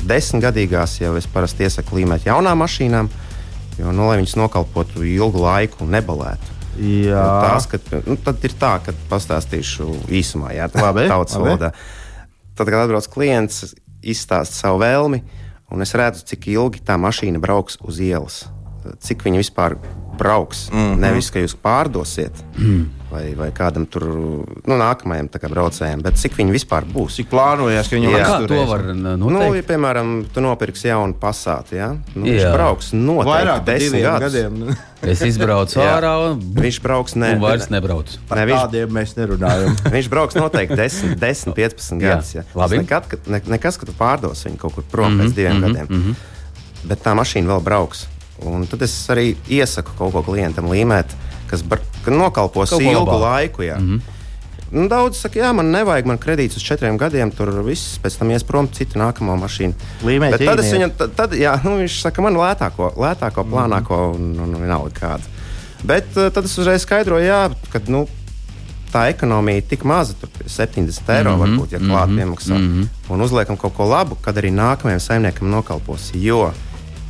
[0.07, 3.09] desmitgadīgās, jau es parasti iesaku līmēt jaunām mašīnām,
[3.81, 6.55] jo, nu, lai viņas nokalpotu ilgu laiku un nebalētu.
[6.77, 7.23] Jā.
[7.43, 11.73] Tās, kad, nu, tad ir tā, ka pastāstīšu īsumā, jā, tā ir tautas valodā.
[12.57, 15.23] Tad, kad atbrauc klients, izstāsta savu vēlmi,
[15.73, 18.45] un es redzu, cik ilgi tā mašīna brauks uz ielas.
[19.03, 19.77] Cik viņa vispār
[20.17, 20.71] brauks.
[20.71, 21.01] Mm -hmm.
[21.03, 22.45] Nevis, ka jūs pārdosiet.
[22.57, 27.19] Mm vai, vai kādam tur nu, nākamajam braucējam, bet cik viņi vispār būs.
[27.21, 28.13] Cik plānojas, ka viņi.
[28.17, 29.33] Kā to var noteikt?
[29.37, 31.93] Nu, ja, piemēram, tu nopirksi jaunu pasātu, ja?
[32.15, 34.59] nu, viņš brauks noteikti vairāk desmit gadiem.
[35.13, 38.17] es izbraucu ārā, un viņš brauks ne, un vairs nebrauc.
[38.31, 39.79] Par ne, viņš, tādiem mēs nerunājam.
[39.97, 42.35] viņš brauks noteikti 10, 10 15 gadus.
[42.39, 42.47] Ja.
[42.59, 42.83] Labi.
[42.83, 45.57] Nekad, ka, ne, nekas, ka tu pārdos viņu kaut kur prom mm -hmm, pēc diviem
[45.57, 45.87] mm -hmm, gadiem.
[45.91, 46.89] Mm -hmm.
[46.89, 48.07] Bet tā mašīna vēl brauks.
[48.43, 51.15] Un tad es arī iesaku kaut ko klientam līmēt
[51.51, 53.21] kas bar, ka nokalpos Kaut ilgu labāk.
[53.21, 53.67] laiku.
[53.67, 53.79] Jā.
[53.81, 54.15] Mm -hmm.
[54.71, 58.33] Nu, daudz saka, jā, man nevajag, man kredīts uz četriem gadiem, tur viss, pēc tam
[58.35, 59.75] ies prom, cita nākamā mašīna.
[60.03, 63.53] Līmeņa tad viņam, tad, tad jā, nu, viņš saka, man lētāko, lētāko mhm.
[63.53, 65.23] plānāko, un, un, un vienalga kādu.
[65.87, 67.41] Bet uh, tad es uzreiz skaidroju, jā,
[67.71, 68.07] ka nu,
[68.91, 72.19] tā ekonomija ir tik maza, tur 70 eiro mm -hmm, varbūt, ja klāt mm -hmm,
[72.19, 72.59] piemaksā.
[72.59, 73.13] Mm -hmm.
[73.15, 76.11] Un uzliekam kaut ko labu, kad arī nākamajam saimniekam nokalpos.
[76.15, 76.53] Jo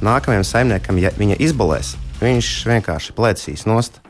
[0.02, 4.00] nākamajam saimniekam, ja viņa izbolēs, viņš vienkārši plecīs nost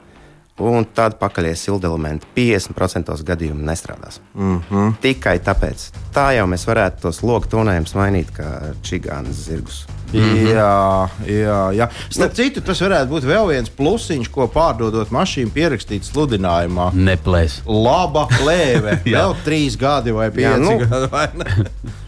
[0.62, 4.20] un tad pakaļie sildelementi 50% gadījumu nestrādās.
[4.34, 4.94] Mm -hmm.
[5.00, 5.90] Tikai tāpēc.
[6.14, 9.86] Tā jau mēs varētu tos logu tonējumus mainīt kā čigānas zirgus.
[10.12, 10.48] Mm -hmm.
[10.54, 11.88] Jā, jā, jā.
[12.10, 16.92] Starp nu, citu, tas varētu būt vēl viens plusiņš, ko pārdodot mašīnu pierakstīt sludinājumā.
[16.94, 17.60] Neplēs.
[17.66, 19.00] Laba plēve.
[19.18, 21.06] vēl trīs gadi vai pieci jā, nu, gadi.
[21.10, 21.28] Vai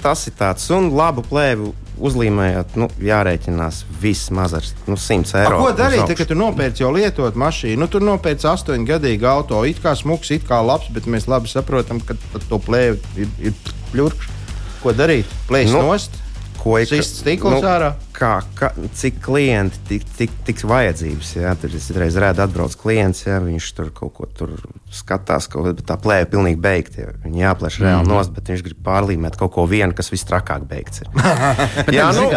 [0.03, 5.59] tas ir tāds, un labu plēvu uzlīmējot, nu, jārēķinās vismaz ar nu, 100 eiro.
[5.59, 7.81] A, ko darīt, te, kad tu nopērci jau lietotu mašīnu?
[7.83, 12.03] Nu, tur nopērci astoņgadīgu auto, it kā smuks, it kā labs, bet mēs labi saprotam,
[12.05, 12.17] ka
[12.49, 14.35] to plēvi ir, ir pļurkšs.
[14.79, 15.31] Ko darīt?
[15.49, 16.15] Plēst nu, nost?
[16.59, 17.93] Ko ik, stikls nu, ārā.
[18.17, 21.31] Kā, kā, cik klienti tik, tik, tik vajadzības.
[21.39, 24.55] Jā, tur es reiz redzu, atbrauc klients, jā, viņš tur kaut ko tur
[24.95, 27.09] skatās, kaut, bet tā plēja ir pilnīgi beigta.
[27.25, 28.15] Viņa jāplēš reāli mm -hmm.
[28.15, 31.03] nost, bet viņš grib pārlīmēt kaut ko vienu, kas visstrakāk beigts.
[31.99, 32.29] jā, nu.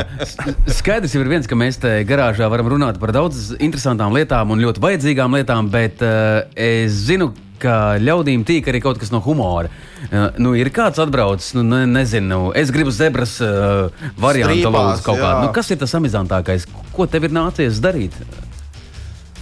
[0.68, 4.82] Skaidrs ir viens, ka mēs te garāžā varam runāt par daudz interesantām lietām un ļoti
[4.82, 9.70] vajadzīgām lietām, bet uh, es zinu, ka ļaudīm tīk arī kaut kas no humora.
[9.70, 9.91] Uh,
[10.42, 15.46] nu, ir kāds atbraucis, nu, ne, nezinu, es gribu zebras uh, variantu lūdzu kaut kādu.
[15.46, 16.68] Nu, kas ir tas amizantākais?
[16.96, 18.16] Ko tev ir nācies darīt?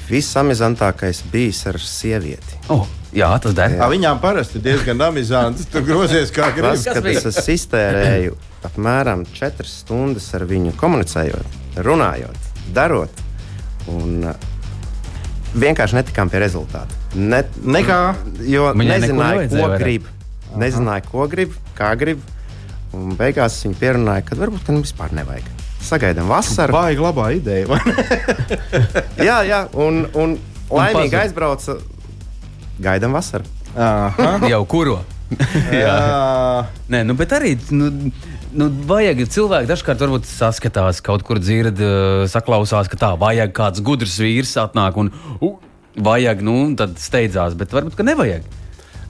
[0.09, 2.63] Visamizantākais bijis ar sievieti.
[2.73, 2.87] Oh.
[3.15, 3.73] Jā, tas der.
[3.73, 3.87] Jā.
[3.89, 5.65] Viņām parasti ir diezgan amizanti.
[5.73, 6.83] Tur grozies kā gribas.
[6.85, 8.35] Kad es iztērēju
[8.69, 13.25] apmēram 4 stundas ar viņu komunicējot, runājot, darot.
[13.89, 14.27] Un
[15.57, 16.97] vienkārši netikām pie rezultātu.
[17.17, 17.99] Ne, Nekā.
[18.45, 20.15] Jo Viņai nezināju, ko vairāk.
[20.49, 20.59] Aha.
[20.63, 22.21] Nezināju, ko grib, kā grib.
[22.95, 25.45] Un beigās viņi pierunāja, ka varbūt ka vispār nevajag.
[25.85, 26.73] Sagaidām vasaru.
[26.75, 27.77] Baigi labā ideja.
[29.29, 31.21] jā, jā, un, un, un laimīgi pazud.
[31.21, 31.77] aizbrauca.
[32.81, 33.45] Gaidām vasaru.
[34.51, 34.99] Jau kuro?
[35.83, 35.95] jā.
[36.89, 37.53] Nē, nu, bet arī.
[37.69, 37.91] Nu,
[38.51, 43.83] nu, vajag cilvēki dažkārt varbūt saskatās, kaut kur dzird, uh, saklausās, ka tā vajag kāds
[43.85, 45.59] gudrs vīrs atnāk un uh,
[45.99, 48.47] vajag, nu, tad steidzās, bet varbūt ka nevajag.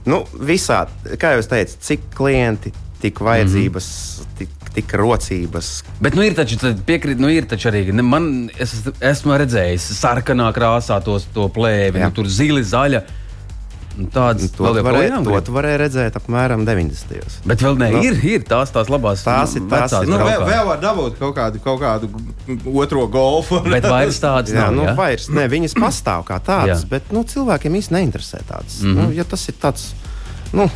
[0.08, 0.84] Nu, visā,
[1.20, 4.38] kā jau teicu, cik klienti, tik vajadzības, mm -hmm.
[4.38, 5.84] tik, tik rocības.
[6.00, 7.92] Bet nu, ir taču, piekrīt, nu, ir taču arī.
[8.02, 13.02] Man, es esmu redzējis sarkanā krāsā tos, to plēvi, nu, tur zili, zaļa.
[14.00, 17.10] Nu, tādas to vēl varēja, to varēja redzēt apmēram 90.
[17.18, 17.38] gados.
[17.48, 19.24] Bet vēl ne, nu, ir, ir tās, tās labās.
[19.26, 19.94] Tās ir tās.
[20.00, 22.08] Ir, nu, vēl, vēl var dabūt kaut kādu, kaut kādu
[22.80, 23.60] otro golfu.
[23.74, 24.70] bet vairs tādas nav.
[24.70, 24.94] Jā, nu, ja?
[24.98, 28.80] vairs, ne, viņas pastāv kā tādas, bet nu, cilvēkiem īsti neinteresē tādas.
[28.80, 29.02] Mm -hmm.
[29.02, 29.90] nu, ja tas ir tāds.
[30.56, 30.70] Nu,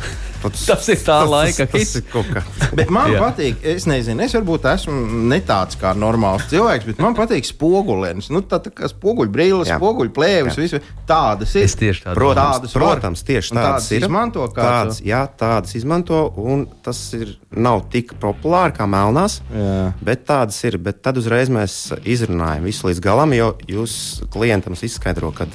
[0.53, 2.01] Tas, tas ir tā laika hits.
[2.77, 3.21] bet man Jā.
[3.23, 8.29] patīk, es nezinu, es varbūt esmu ne tāds kā normāls cilvēks, bet man patīk spoguļs.
[8.33, 11.67] Nu, tā, tā kā spoguļbrīlis, spoguļplēvis, visu, tādas ir.
[11.69, 14.05] Es tieši tādas, protams, tādas protams, tieši tādas, tādas ir.
[14.05, 19.89] Izmanto tādas, jā, tādas izmanto, un tas ir, nav tik populāri kā melnās, jā.
[20.05, 20.79] bet tādas ir.
[20.85, 23.97] Bet tad uzreiz mēs izrunājam visu līdz galam, jo jūs
[24.33, 25.49] klientam izskaidro, ka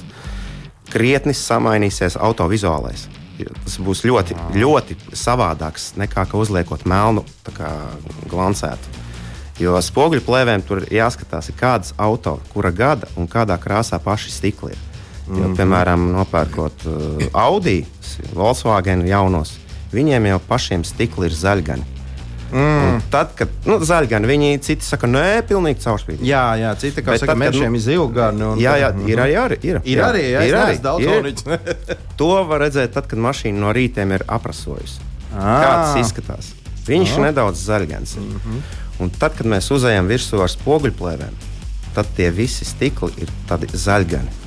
[0.91, 3.07] krietni samainīsies autovizuālais
[3.63, 7.25] tas būs ļoti, ļoti savādāks nekā uzliekot melnu
[8.29, 8.99] glancētu.
[9.61, 14.79] Jo spoguļu plēvēm tur jāskatās, kādas auto, kura gada un kādā krāsā paši stikli ir.
[15.27, 15.55] Jo, mm -hmm.
[15.55, 17.85] Piemēram, nopērkot uh, Audi,
[18.33, 19.53] Volkswagen jaunos,
[19.93, 22.00] viņiem jau pašiem stikli ir zaļgani.
[22.51, 22.99] Mm.
[23.11, 26.27] Tad, kad nu, zaļi gan viņi citi saka, nē, pilnīgi caurspīdīgi.
[26.27, 28.43] Jā, jā, citi kā saka, mērķiem nu, ir zilgani.
[28.47, 28.59] Un...
[28.61, 29.35] Jā, jā, ir arī.
[29.35, 31.45] Ir, ir, ir jā, arī, jā, ir arī daudz
[32.19, 34.99] To var redzēt tad, kad mašīna no rītiem ir aprasojusi.
[35.31, 35.55] À.
[35.63, 36.51] Kāds izskatās?
[36.87, 38.17] Viņš ir nedaudz zaļgans.
[38.19, 38.61] Mm -hmm.
[39.01, 41.39] Un tad, kad mēs uzējam virsū ar spoguļplēvēm,
[41.95, 43.31] tad tie visi stikli ir
[43.73, 44.40] zaļgani.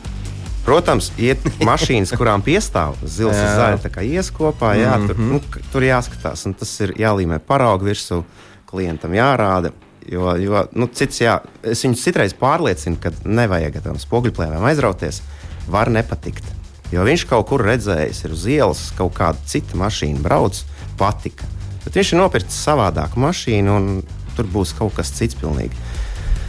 [0.64, 1.36] Protams, ir
[1.68, 5.32] mašīnas, kurām piestāv zils un zaļš, tā kā ies kopā, jā, tur, mm -hmm.
[5.32, 8.22] nu, tur jāskatās, un tas ir jālīmē paraugu virsū,
[8.70, 9.72] klientam jārāda.
[10.08, 15.22] Jo, jo nu, cits, jā, es viņu citreiz pārliecinu, ka nevajag tam spoguļplēvēm aizrauties,
[15.68, 16.44] var nepatikt.
[16.92, 20.60] Jo viņš kaut kur redzējis, ir uz ielas kaut kāda cita mašīna, brauc,
[21.00, 21.48] patika.
[21.84, 24.02] Bet viņš ir nopircis savādāku mašīnu, un
[24.36, 25.76] tur būs kaut kas cits pilnīgi.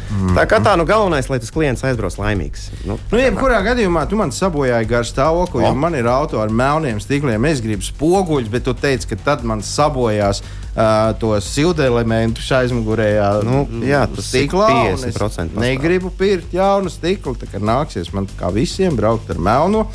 [0.05, 0.35] Mm.
[0.37, 2.67] Tā kā tā, nu galvenais, lai tas klients aizbrauc laimīgs.
[2.85, 7.01] Nu, nu jebkurā gadījumā tu man sabojāji garu stāvokli, jo man ir auto ar melniem
[7.03, 7.47] stikliem.
[7.49, 13.29] Es gribu spoguļus, bet tu teici, ka tad man sabojās uh, to siltu elementu aizmugurējā
[13.47, 14.69] nu, jā, stiklā.
[14.93, 19.87] 50% negribu pirkt jaunu stiklu, tā kā nāksies man kā visiem braukt ar melno.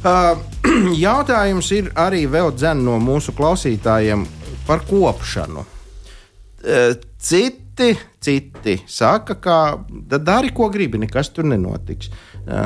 [0.00, 0.38] Uh,
[1.06, 4.24] jautājums ir arī vēl dzen no mūsu klausītājiem
[4.68, 5.66] par kopšanu.
[6.60, 9.78] Uh, cit, citi, citi saka, ka
[10.18, 12.10] dari, ko gribi, nekas tur nenotiks.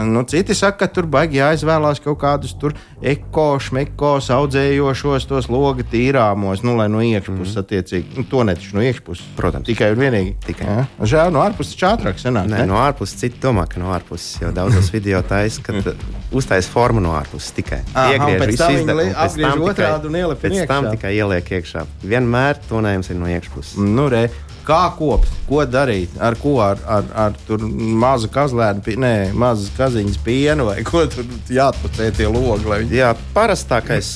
[0.04, 2.54] Nu, citi saka, ka tur baigi jāizvēlās kaut kādus
[3.02, 7.64] eko, šmeko, audzējošos, tos logi tīrāmos, nu, lai no iekšpuses, mm.
[7.64, 9.26] attiecīgi, nu, to netišu no iekšpuses.
[9.38, 9.66] Protams.
[9.68, 10.34] Tikai un vienīgi.
[10.46, 10.68] Tikai.
[10.68, 10.86] Ja?
[11.14, 12.48] Žēl, no ārpuses čātrāk sanāk.
[12.50, 12.70] Nē, ne?
[12.70, 15.94] no ārpuses citi domā, ka no ārpuses jau daudzos video taisa, ka
[16.34, 17.82] uztais formu no ārpuses tikai.
[18.14, 21.86] Iegriež visu izdevumu, pēc tam ieliek pēc tam tikai ieliek iekšā.
[22.06, 23.78] Vienmēr tonējums ir no iekšpuses.
[23.84, 24.28] Nu, re.
[24.64, 27.64] Kā kopt, ko darīt, ar ko ar, ar, ar
[28.00, 32.64] mazu kazlēnu, nē, mazas kaziņas pienu vai ko tur jāatpūtē tie logi.
[32.70, 32.80] Lai...
[32.88, 34.08] Jā, parastākais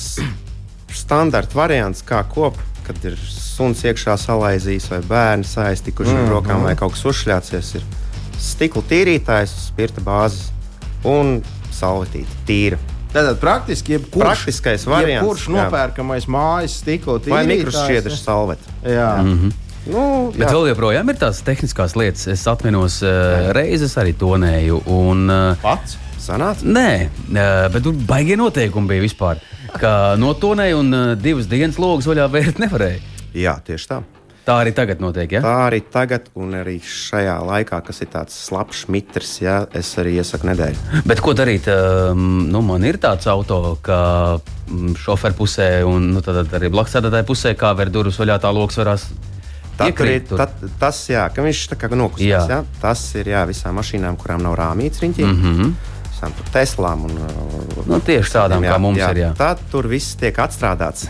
[0.95, 6.63] standarta variants, kā kopt, kad ir suns iekšā salaizījis vai bērns aiztikuši mm, ar rokām
[6.63, 6.69] mm.
[6.69, 7.85] vai kaut kas uzšļācies, ir
[8.41, 10.49] stikla tīrītājs, spirta bāzes
[11.05, 11.39] un
[11.75, 12.79] salvetīte tīra.
[13.09, 17.33] Tātad praktiski jebkurš, Praktiskais variants, jebkurš nopērkamais mājas stikla tīrītājs.
[17.37, 18.77] Vai mikrošķiedras salvete.
[18.85, 19.15] Jā.
[19.21, 19.68] Mm -hmm.
[19.87, 20.03] Nu,
[20.35, 20.51] Bet jā.
[20.51, 22.27] vēl joprojām ir tās tehniskās lietas.
[22.31, 24.83] Es atceros, uh, reizes arī tonēju.
[24.91, 25.97] Un, uh, Pats?
[26.19, 26.67] Sanāca?
[26.67, 29.41] Nē, uh, bet tur baigie noteikumi bija vispār.
[29.79, 33.03] Ka notonēja un uh, divas dienas logus vaļā vērt nevarēja.
[33.37, 34.01] Jā, tieši tā.
[34.49, 35.29] Tā arī tagad notiek.
[35.35, 35.43] Ja?
[35.45, 40.15] Tā arī tagad, un arī šajā laikā, kas ir tāds slapjš mitrs, ja es arī
[40.17, 41.03] iesaku nedēļu.
[41.05, 41.69] Bet ko darīt?
[42.17, 43.99] Nu, man ir tāds auto, ka
[45.03, 49.05] šoferu pusē un nu, arī blakus sēdētāju pusē, kā ver durvis vaļā, tā lokus varās
[49.79, 52.49] Tad ir, tad, tas, jā, ka viņš tā kā nokustās.
[52.51, 52.59] Jā.
[52.59, 55.25] Jā, tas ir jā, visām mašīnām, kurām nav rāmītas riņķī.
[55.25, 55.73] Mm -hmm.
[56.09, 57.13] Visām Teslām un
[57.87, 59.17] nu, tieši tādām, jā, kā mums jā, ir.
[59.23, 59.33] Jā.
[59.39, 61.07] Tad tur viss tiek atstrādāts.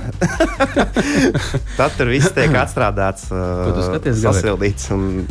[1.80, 3.32] tad tur viss tiek atstrādāts,
[4.22, 4.92] sasildīts.
[4.94, 5.26] Un,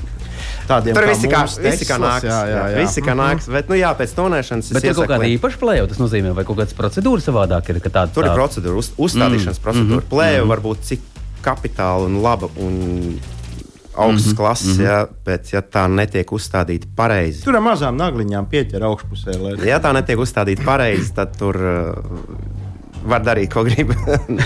[0.69, 2.27] Tādiem tur viss kā, visi kā nāks.
[2.29, 2.81] Jā, jā, jā.
[2.83, 4.73] Visi kā nāks, bet, nu jā, pēc tonēšanas.
[4.77, 7.81] Bet ir kaut kāda īpaša plēja, tas nozīmē, vai kaut kādas procedūras savādāk ir.
[7.89, 9.89] Tā, tur ir procedūra, uz, uzstādīšanas mm, procedūra.
[9.89, 10.53] Mm -hmm, plēja mm -hmm.
[10.53, 11.01] var būt cik
[11.49, 13.19] kapitāla un laba un
[13.99, 14.37] augstas mm -hmm.
[14.37, 14.89] klases, mm -hmm.
[14.89, 17.43] ja, bet ja tā netiek uzstādīta pareizi.
[17.45, 19.39] Tur ar mazām nagliņām pieķer augšpusē.
[19.41, 19.69] Lai...
[19.69, 21.95] Ja tā netiek uzstādīta pareizi, tad tur uh,
[23.09, 23.93] var darīt, ko grib.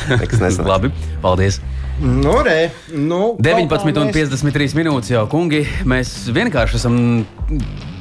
[0.72, 0.90] Labi,
[1.22, 1.60] paldies!
[2.02, 5.60] Nu, re, nu, 19,53 minūtes jau, kungi.
[5.86, 6.96] Mēs vienkārši esam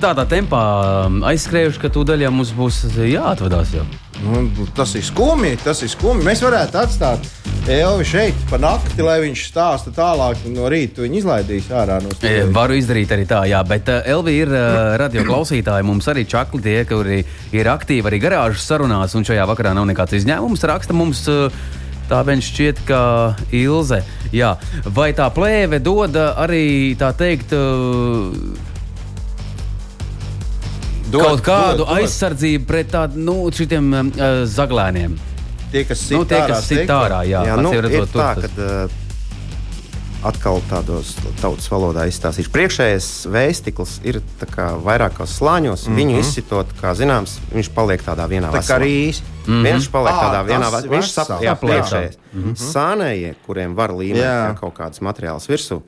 [0.02, 0.62] tādā tempā
[1.30, 3.76] aizskrējuši, ka tūdaļ mums būs jāatvadās.
[3.78, 3.86] Jau.
[4.26, 6.26] Nu, tas ir skumji, tas ir skumji.
[6.26, 7.30] Mēs varētu atstāt
[7.70, 12.48] Elvi šeit pa nakti, lai viņš stāsta tālāk, no rīta viņa izlaidīs ārā no stūra.
[12.56, 15.86] Varu izdarīt arī tā, jā, bet uh, Elvi ir uh, radio klausītāji.
[15.86, 17.22] Mums arī čakli tie, kuri
[17.54, 20.66] ir aktīvi arī garāžas sarunās, un šajā vakarā nav nekāds izņēmums.
[20.74, 21.22] Raksta mums.
[21.30, 21.78] Uh,
[22.12, 23.02] Tā viņš šķiet, ka
[23.56, 24.02] Ilze.
[24.36, 24.58] Jā.
[24.84, 28.36] Vai tā plēve dod arī tā teikt, uh,
[31.08, 31.98] dod, kaut kādu dod, dod.
[32.02, 35.20] aizsardzību pret tādiem nu, uh, zaglēniem?
[35.72, 39.01] tie, kas sit nu, tie, kas sit ārā, jā, jā nu, redzot, tā, kad, uh,
[40.28, 42.52] atkal tādos tautas valodā izstāstīšu.
[42.54, 44.22] Priekšējais vēstiklis ir
[44.86, 45.88] vairākos slāņos.
[45.88, 46.00] Mm -hmm.
[46.02, 49.22] Viņu izsitot, kā zināms, viņš paliek tādā vienā tā kā rīs.
[49.46, 49.64] Mm -hmm.
[49.68, 50.90] Viņš paliek à, tādā vienā veidā.
[50.90, 52.18] Viņš saprot, priekšējais.
[52.34, 52.56] Mm -hmm.
[52.74, 55.82] Sānējie, kuriem var līmēt kaut kādas materiālus virsū,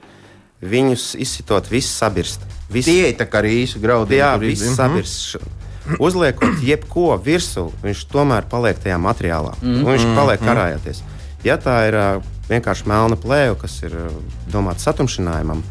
[0.62, 2.42] viņus izsitot, viss sabirst.
[2.70, 4.16] Viss, Tie ir tā kā rīsu graudi.
[4.16, 5.36] Jā, viss sabirst.
[5.36, 5.64] Mm -hmm
[6.00, 9.54] uzliekot jebko virsū, viņš tomēr paliek tajā materiālā.
[9.62, 9.86] Mm -hmm.
[9.92, 10.50] Viņš paliek mhm.
[10.50, 11.04] karājoties.
[11.44, 14.12] Ja tā ir vienkārši melna plēve, kas ir uh,
[14.52, 15.64] domāta satumšinājumam,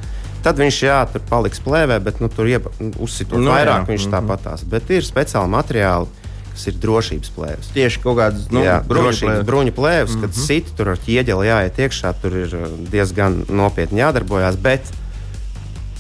[0.45, 3.91] tad viņš jā, tur paliks plēvē, bet nu, tur nu, uzsitot nu vairāk, jā.
[3.93, 4.17] viņš -hmm.
[4.17, 4.65] tāpatās.
[4.65, 6.21] Bet ir speciāli materiāli.
[6.53, 7.69] Kas ir drošības plēves.
[7.73, 10.21] Tieši kaut kādas nu, jā, drošības bruņu plēves, mm -hmm.
[10.21, 10.41] kad mhm.
[10.47, 12.57] sit tur ar ķieģeli jāiet iekšā, tur ir
[12.93, 14.61] diezgan nopietni jādarbojas.
[14.61, 14.85] Bet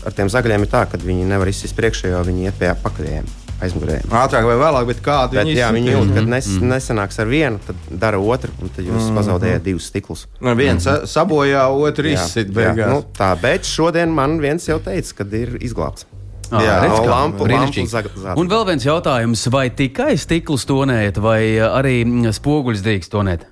[0.04, 3.41] ar tiem zagaļiem ir tā, ka viņi nevar izsist priekšā, jo viņi iet pie apakšējiem
[3.62, 3.98] aizmugurē.
[4.22, 6.72] Ātrāk vai vēlāk, bet kādu bet, jā, viņi jūt, kad nes, mm.
[6.72, 9.18] nesanāks ar vienu, tad dara otru, un tad jūs mm.
[9.20, 10.26] pazaudējat divus stiklus.
[10.40, 11.06] Nu, viens mm.
[11.10, 12.82] sabojā, otru izsit beigās.
[12.82, 16.08] Jā, nu, tā, bet šodien man viens jau teica, kad ir izglābts.
[16.52, 18.36] Ah, jā, redz, no lampu, lampu zag, zag.
[18.36, 22.02] Un vēl viens jautājums, vai tikai stiklus tonēt, vai arī
[22.36, 23.48] spoguļus drīkst tonēt?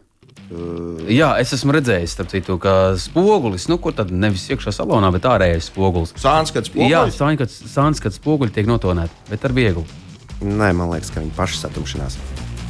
[1.10, 5.70] Jā, es esmu redzējis, citu, ka spogulis, nu, kur tad nevis iekšā salonā, bet ārējais
[5.70, 6.14] spogulis.
[6.18, 6.90] Sānskats spogulis?
[6.90, 9.86] Jā, sānskats spoguļi tiek notonēti, bet ar vieglu.
[10.42, 12.18] Nē, man liekas, ka viņi paši satumšinās.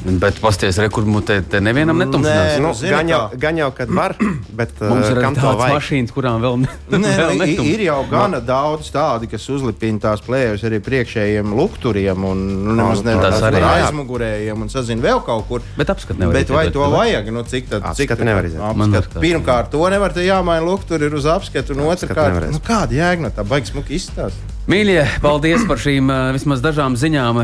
[0.00, 2.54] Bet pasties, re, kur te, te nevienam netumšinās.
[2.56, 4.14] Nē, nu, gan, jau, gan jau, kad var,
[4.56, 7.68] bet mums ir uh, tādas mašīnas, kurām vēl, ne, Nē, vēl nu, netum.
[7.68, 12.40] ir jau gana daudz tādi, kas uzlipina tās plēves arī priekšējiem lukturiem un
[12.70, 15.66] nu, nemaz ne tādiem aizmugurējiem un sazina vēl kaut kur.
[15.76, 16.38] Bet apskat nevar.
[16.38, 17.28] Bet vai to vajag?
[17.34, 19.20] Nu, cik tad, cik tad nevar izdarīt?
[19.20, 23.44] Pirmkārt, to nevar, te jāmaina lukturi uz apskatu un otrkārt, nu, kāda jēga no tā
[23.44, 24.40] baigas smuki izstāst?
[24.70, 27.40] Mīļie, paldies par šīm uh, vismaz dažām ziņām.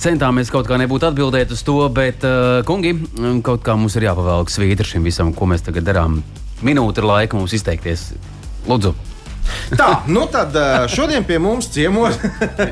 [0.00, 2.94] Centāmies kaut kā nebūt atbildēt uz to, bet, uh, kungi,
[3.44, 6.22] kaut kā mums ir jāpavēlk svītra šim visam, ko mēs tagad darām.
[6.64, 8.14] Minūte ir laika mums izteikties.
[8.64, 8.94] Lūdzu!
[9.76, 10.56] Tā, nu tad
[10.88, 12.16] šodien pie mums ciemos.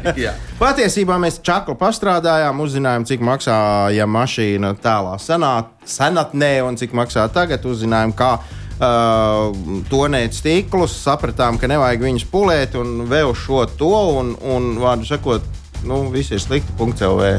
[0.62, 7.68] Patiesībā mēs čaklu pastrādājām, uzzinājām, cik maksāja mašīna tālā senāt, senatnē un cik maksā tagad.
[7.68, 8.38] Uzzinājām, kā
[8.82, 9.54] uh,
[9.90, 15.46] tonēt stiklus, sapratām, ka nevajag viņus pulēt un vēl šo to, un, un vārdu sakot,
[15.88, 16.74] nu, viss ir slikti.
[16.82, 17.34] .lv.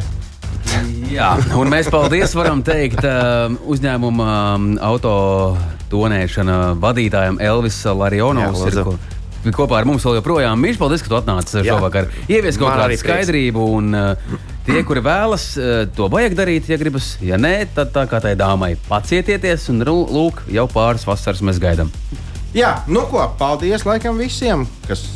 [1.14, 5.16] Jā, un mēs paldies varam teikt uh, uzņēmuma um, auto
[5.92, 8.64] tonēšana vadītājam Elvis Larionovs.
[8.66, 8.86] Jā,
[9.44, 10.58] ir, kopā ar mums vēl joprojām.
[10.64, 12.10] Mīļš, paldies, ka tu atnāci šovakar.
[12.32, 17.14] Ievies kaut kādu skaidrību, un uh, tie, kuri vēlas, uh, to vajag darīt, ja gribas.
[17.24, 21.92] Ja nē, tad tā kā tai dāmai pacietieties, un lūk, jau pāris vasaras mēs gaidām.
[22.54, 25.08] Jā, nu ko, paldies laikam visiem, kas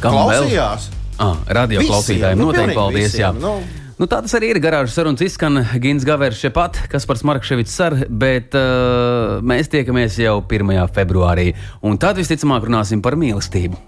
[0.00, 0.90] Kam klausījās.
[1.16, 3.12] Ah, radio visiem, klausītājiem nu, noteikti paldies.
[3.12, 3.58] Visiem, nu,
[3.96, 4.58] Nu, tā tas arī ir.
[4.60, 10.34] Garāžas sarunas izskan Gins Gavers šepat, kas par Smarkševics ar, bet uh, mēs tiekamies jau
[10.44, 10.74] 1.
[10.92, 11.46] februārī.
[11.80, 13.80] Un tad visticamāk runāsim par mīlestību.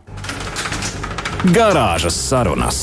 [1.53, 2.81] Garāžas sarunas.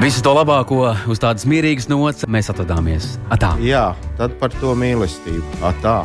[0.00, 3.18] Visu to labāko uz tādas mierīgas nots mēs atvadāmies.
[3.28, 3.50] Atā.
[3.60, 5.44] Jā, tad par to mīlestību.
[5.60, 5.98] Atā.